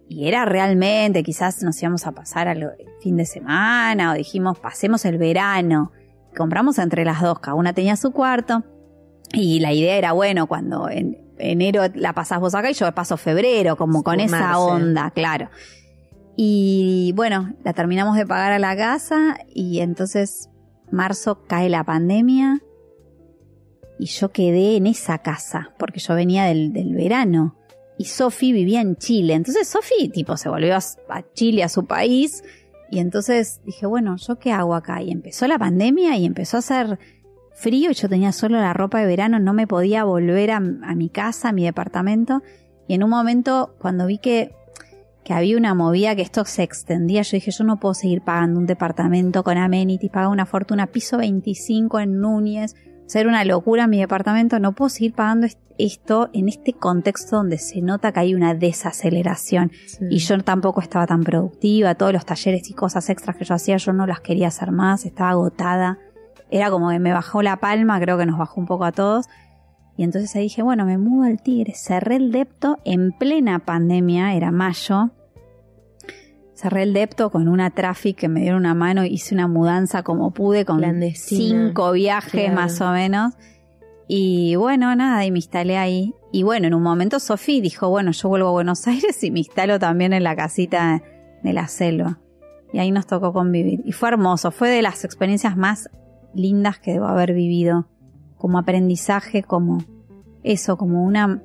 [0.07, 5.05] Y era realmente, quizás nos íbamos a pasar al fin de semana o dijimos, pasemos
[5.05, 5.91] el verano.
[6.35, 8.63] Compramos entre las dos, cada una tenía su cuarto.
[9.33, 13.17] Y la idea era, bueno, cuando en enero la pasás vos acá y yo paso
[13.17, 15.49] febrero, como con esa onda, claro.
[16.37, 20.49] Y bueno, la terminamos de pagar a la casa y entonces
[20.91, 22.61] marzo cae la pandemia
[24.01, 27.55] y yo quedé en esa casa porque yo venía del, del verano
[27.99, 29.35] y Sofi vivía en Chile.
[29.35, 32.43] Entonces Sofi tipo se volvió a, Chile, a su país
[32.89, 35.03] y entonces dije, bueno, ¿yo qué hago acá?
[35.03, 36.97] Y empezó la pandemia y empezó a hacer
[37.53, 41.09] frío y yo tenía solo la ropa de verano, no me podía volver a, mi
[41.09, 42.41] casa, a mi departamento.
[42.87, 44.51] Y en un momento, cuando vi que,
[45.23, 48.59] que había una movida, que esto se extendía, yo dije, yo no puedo seguir pagando
[48.59, 52.75] un departamento con amenities, pagar una fortuna, piso 25 en Núñez,
[53.11, 57.57] ser una locura mi departamento, no puedo seguir pagando est- esto en este contexto donde
[57.57, 59.71] se nota que hay una desaceleración.
[59.87, 60.05] Sí.
[60.09, 63.77] y yo tampoco estaba tan productiva, todos los talleres y cosas extras que yo hacía
[63.77, 65.97] yo no las quería hacer más, estaba agotada,
[66.49, 69.25] era como que me bajó la palma, creo que nos bajó un poco a todos.
[69.97, 74.33] Y entonces ahí dije, bueno, me mudo al Tigre, cerré el depto en plena pandemia,
[74.35, 75.11] era mayo,
[76.61, 80.31] cerré el depto con una traffic que me dieron una mano, hice una mudanza como
[80.31, 80.81] pude con
[81.15, 82.55] cinco viajes Claro.
[82.55, 83.33] más o menos.
[84.07, 86.13] Y bueno, nada, y me instalé ahí.
[86.31, 89.39] Y bueno, en un momento Sofía dijo, bueno, yo vuelvo a Buenos Aires y me
[89.39, 91.01] instalo también en la casita
[91.41, 92.19] de la selva.
[92.73, 93.81] Y ahí nos tocó convivir.
[93.85, 95.89] Y fue hermoso, fue de las experiencias más
[96.35, 97.87] lindas que debo haber vivido.
[98.37, 99.83] Como aprendizaje, como
[100.43, 101.41] eso, como una,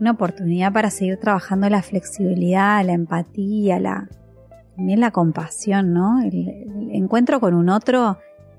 [0.00, 4.08] una oportunidad para seguir trabajando la flexibilidad, la empatía, la,
[4.80, 6.22] también la compasión, ¿no?
[6.22, 6.48] El,
[6.92, 8.16] encuentro con un otro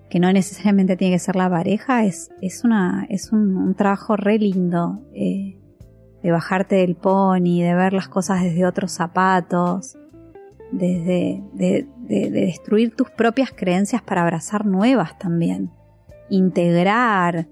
[0.07, 4.15] que no necesariamente tiene que ser la pareja, es, es, una, es un, un trabajo
[4.15, 5.01] re lindo.
[5.13, 5.57] Eh,
[6.21, 9.97] de bajarte del pony, de ver las cosas desde otros zapatos,
[10.71, 15.71] desde de, de, de destruir tus propias creencias para abrazar nuevas también,
[16.29, 17.47] integrar.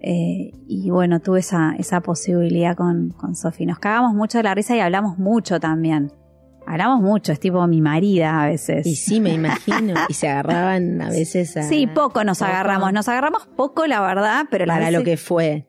[0.00, 3.66] Eh, y bueno, tuve esa, esa posibilidad con, con Sofi.
[3.66, 6.10] Nos cagamos mucho de la risa y hablamos mucho también.
[6.70, 8.86] Hablamos mucho, es tipo mi marida a veces.
[8.86, 9.94] Y sí, me imagino.
[10.08, 11.62] y se agarraban a veces a...
[11.62, 12.50] Sí, poco nos Poco.
[12.50, 12.92] agarramos.
[12.92, 15.66] Nos agarramos poco, la verdad, pero la Para lo que fue.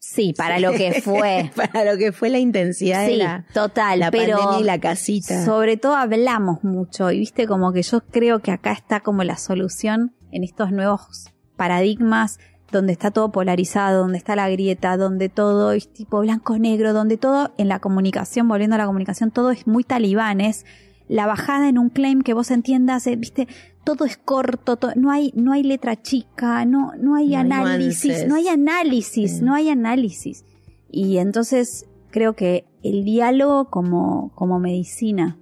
[0.00, 1.52] Sí, para lo que fue.
[1.56, 4.80] Para lo que fue la intensidad de Sí, la, total, la pero pandemia y la
[4.80, 5.44] casita.
[5.44, 9.36] sobre todo hablamos mucho y viste como que yo creo que acá está como la
[9.36, 12.40] solución en estos nuevos paradigmas
[12.72, 17.52] donde está todo polarizado, donde está la grieta, donde todo es tipo blanco-negro, donde todo
[17.58, 20.64] en la comunicación, volviendo a la comunicación, todo es muy talibanes.
[21.08, 23.46] La bajada en un claim que vos entiendas, eh, viste,
[23.84, 28.26] todo es corto, to- no hay, no hay letra chica, no, no hay No análisis,
[28.26, 29.44] no hay análisis, Sí.
[29.44, 30.44] no hay análisis.
[30.90, 35.36] Y entonces creo que el diálogo como, como medicina,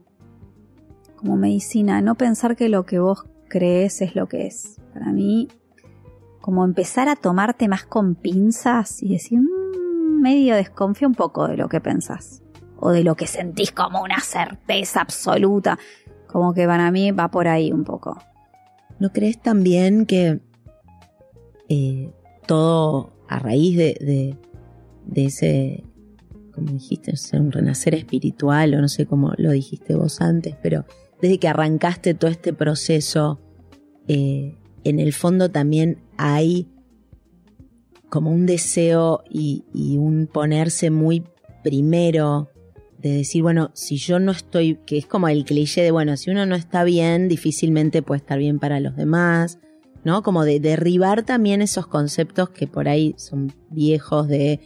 [1.16, 4.78] como medicina, no pensar que lo que vos crees es lo que es.
[4.95, 5.49] Para mí,
[6.41, 11.57] como empezar a tomarte más con pinzas y decir, "Mm, medio desconfía un poco de
[11.57, 12.43] lo que pensás.
[12.78, 15.78] O de lo que sentís como una certeza absoluta.
[16.26, 18.18] Como que para mí va por ahí un poco.
[18.99, 20.41] ¿No crees también que
[21.68, 22.11] eh,
[22.47, 24.36] todo a raíz de,
[25.07, 25.84] de, ese,
[26.53, 30.84] como dijiste, sé, un renacer espiritual o no sé cómo lo dijiste vos antes, pero
[31.22, 33.41] desde que arrancaste todo este proceso,
[34.09, 36.68] eh, en el fondo también hay
[38.09, 39.64] como un deseo y,
[39.97, 41.24] un ponerse muy
[41.62, 42.51] primero
[42.99, 46.31] de decir, bueno, si yo no estoy, que es como el cliché de, bueno, si
[46.31, 49.59] uno no está bien, difícilmente puede estar bien para los demás,
[50.05, 50.22] ¿no?
[50.22, 54.61] Como de derribar también esos conceptos que por ahí son viejos de,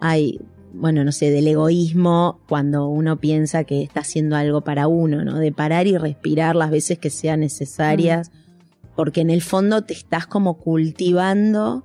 [0.00, 0.40] ay,
[0.72, 5.38] bueno, no sé, del egoísmo cuando uno piensa que está haciendo algo para uno, ¿no?
[5.38, 8.30] De parar y respirar las veces que sean necesarias,
[8.96, 11.84] porque en el fondo te estás como cultivando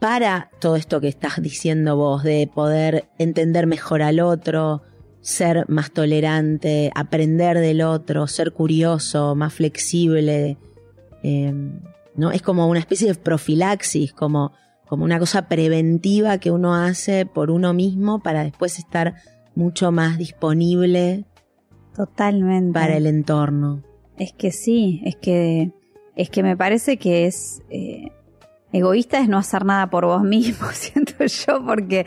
[0.00, 4.82] para todo esto que estás diciendo vos, de poder entender mejor al otro,
[5.20, 10.58] ser más tolerante, aprender del otro, ser curioso, más flexible.
[11.22, 11.52] eh,
[12.14, 12.30] ¿no?
[12.30, 14.52] Es como una especie de profilaxis, como,
[14.88, 19.16] como una cosa preventiva que uno hace por uno mismo para después estar
[19.54, 21.24] mucho más disponible
[21.94, 22.72] Totalmente.
[22.72, 23.82] para el entorno.
[24.18, 25.72] Es que sí, es que,
[26.14, 28.12] es que me parece que es eh,
[28.72, 32.04] egoísta es no hacer nada por vos mismo, siento yo, porque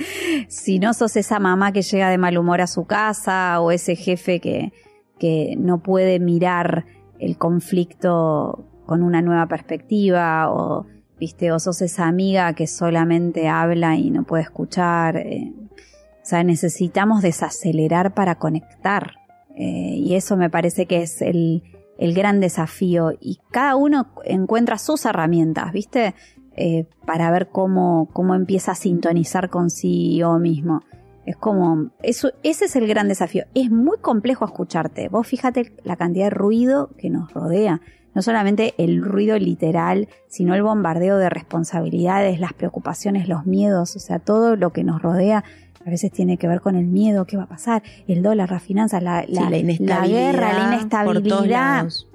[0.48, 3.96] si no sos esa mamá que llega de mal humor a su casa o ese
[3.96, 4.72] jefe que,
[5.18, 6.86] que no puede mirar
[7.20, 10.86] el conflicto con una nueva perspectiva o
[11.20, 16.44] viste o sos esa amiga que solamente habla y no puede escuchar eh, o sea
[16.44, 19.12] necesitamos desacelerar para conectar
[19.56, 21.62] eh, y eso me parece que es el,
[22.00, 26.16] el gran desafío y cada uno encuentra sus herramientas, ¿viste?
[26.56, 30.82] Eh, para ver cómo, cómo empieza a sintonizar consigo mismo.
[31.26, 33.44] Es como, eso, ese es el gran desafío.
[33.54, 35.10] Es muy complejo escucharte.
[35.10, 37.82] Vos fíjate la cantidad de ruido que nos rodea.
[38.16, 44.00] No solamente el ruido literal, sino el bombardeo de responsabilidades, las preocupaciones, los miedos, o
[44.00, 45.44] sea, todo lo que nos rodea
[45.90, 48.64] a veces tiene que ver con el miedo, qué va a pasar, el dólar, las
[48.64, 52.08] finanzas, la, Sí, la, la guerra, la por todos inestabilidad lados.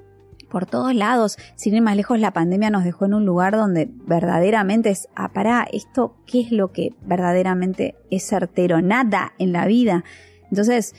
[0.49, 1.37] por todos lados.
[1.55, 5.33] Sin ir más lejos, la pandemia nos dejó en un lugar donde verdaderamente es, ah,
[5.33, 8.81] pará, esto, ¿qué es lo que verdaderamente es certero?
[8.81, 10.03] Nada en la vida.
[10.49, 10.95] Entonces,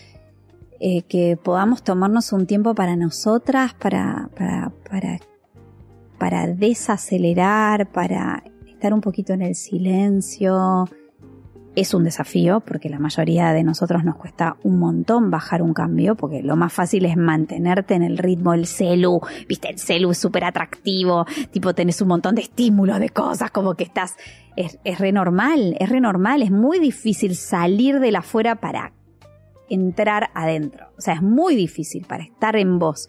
[0.78, 5.20] eh, que podamos tomarnos un tiempo para nosotras, para, para, para,
[6.18, 10.86] para desacelerar, para estar un poquito en el silencio.
[11.76, 16.16] Es un desafío porque la mayoría de nosotros nos cuesta un montón bajar un cambio
[16.16, 19.20] porque lo más fácil es mantenerte en el ritmo del celu.
[19.46, 23.74] Viste, el celu es súper atractivo, tipo tenés un montón de estímulos, de cosas, como
[23.74, 24.16] que estás...
[24.56, 28.94] Es, es re normal, es re normal, es muy difícil salir de la afuera para
[29.68, 30.86] entrar adentro.
[30.96, 33.08] O sea, es muy difícil para estar en vos.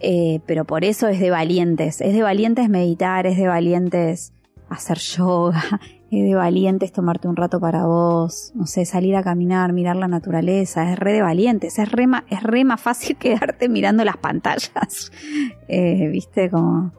[0.00, 2.00] Eh, pero por eso es de valientes.
[2.00, 4.32] Es de valientes meditar, es de valientes
[4.68, 5.80] hacer yoga,
[6.22, 10.92] de valientes tomarte un rato para vos, no sé, salir a caminar, mirar la naturaleza,
[10.92, 15.12] es re de valientes, es re, es re más fácil quedarte mirando las pantallas,
[15.68, 16.92] eh, viste, como...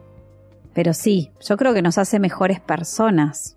[0.74, 3.56] Pero sí, yo creo que nos hace mejores personas.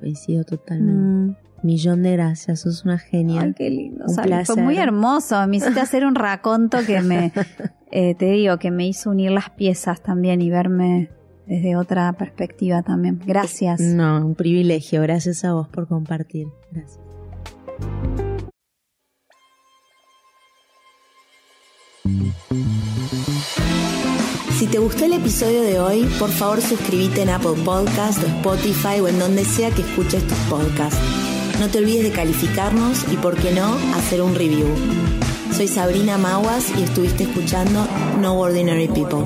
[0.00, 1.40] Coincido totalmente.
[1.40, 1.44] Mm.
[1.64, 3.40] Millón de gracias, sos una genia.
[3.40, 4.04] Ay, qué lindo.
[4.44, 5.46] Fue muy hermoso.
[5.46, 7.32] Me hiciste hacer un raconto que me,
[7.90, 11.08] eh, te digo, que me hizo unir las piezas también y verme
[11.46, 13.20] desde otra perspectiva también.
[13.24, 13.80] Gracias.
[13.80, 15.02] No, un privilegio.
[15.02, 16.48] Gracias a vos por compartir.
[16.70, 17.00] Gracias.
[24.58, 29.00] Si te gustó el episodio de hoy, por favor suscríbete en Apple Podcast o Spotify
[29.00, 30.98] o en donde sea que escuches tus podcasts.
[31.60, 34.66] No te olvides de calificarnos y, por qué no, hacer un review.
[35.52, 37.86] Soy Sabrina Maguas y estuviste escuchando
[38.20, 39.24] No Ordinary People.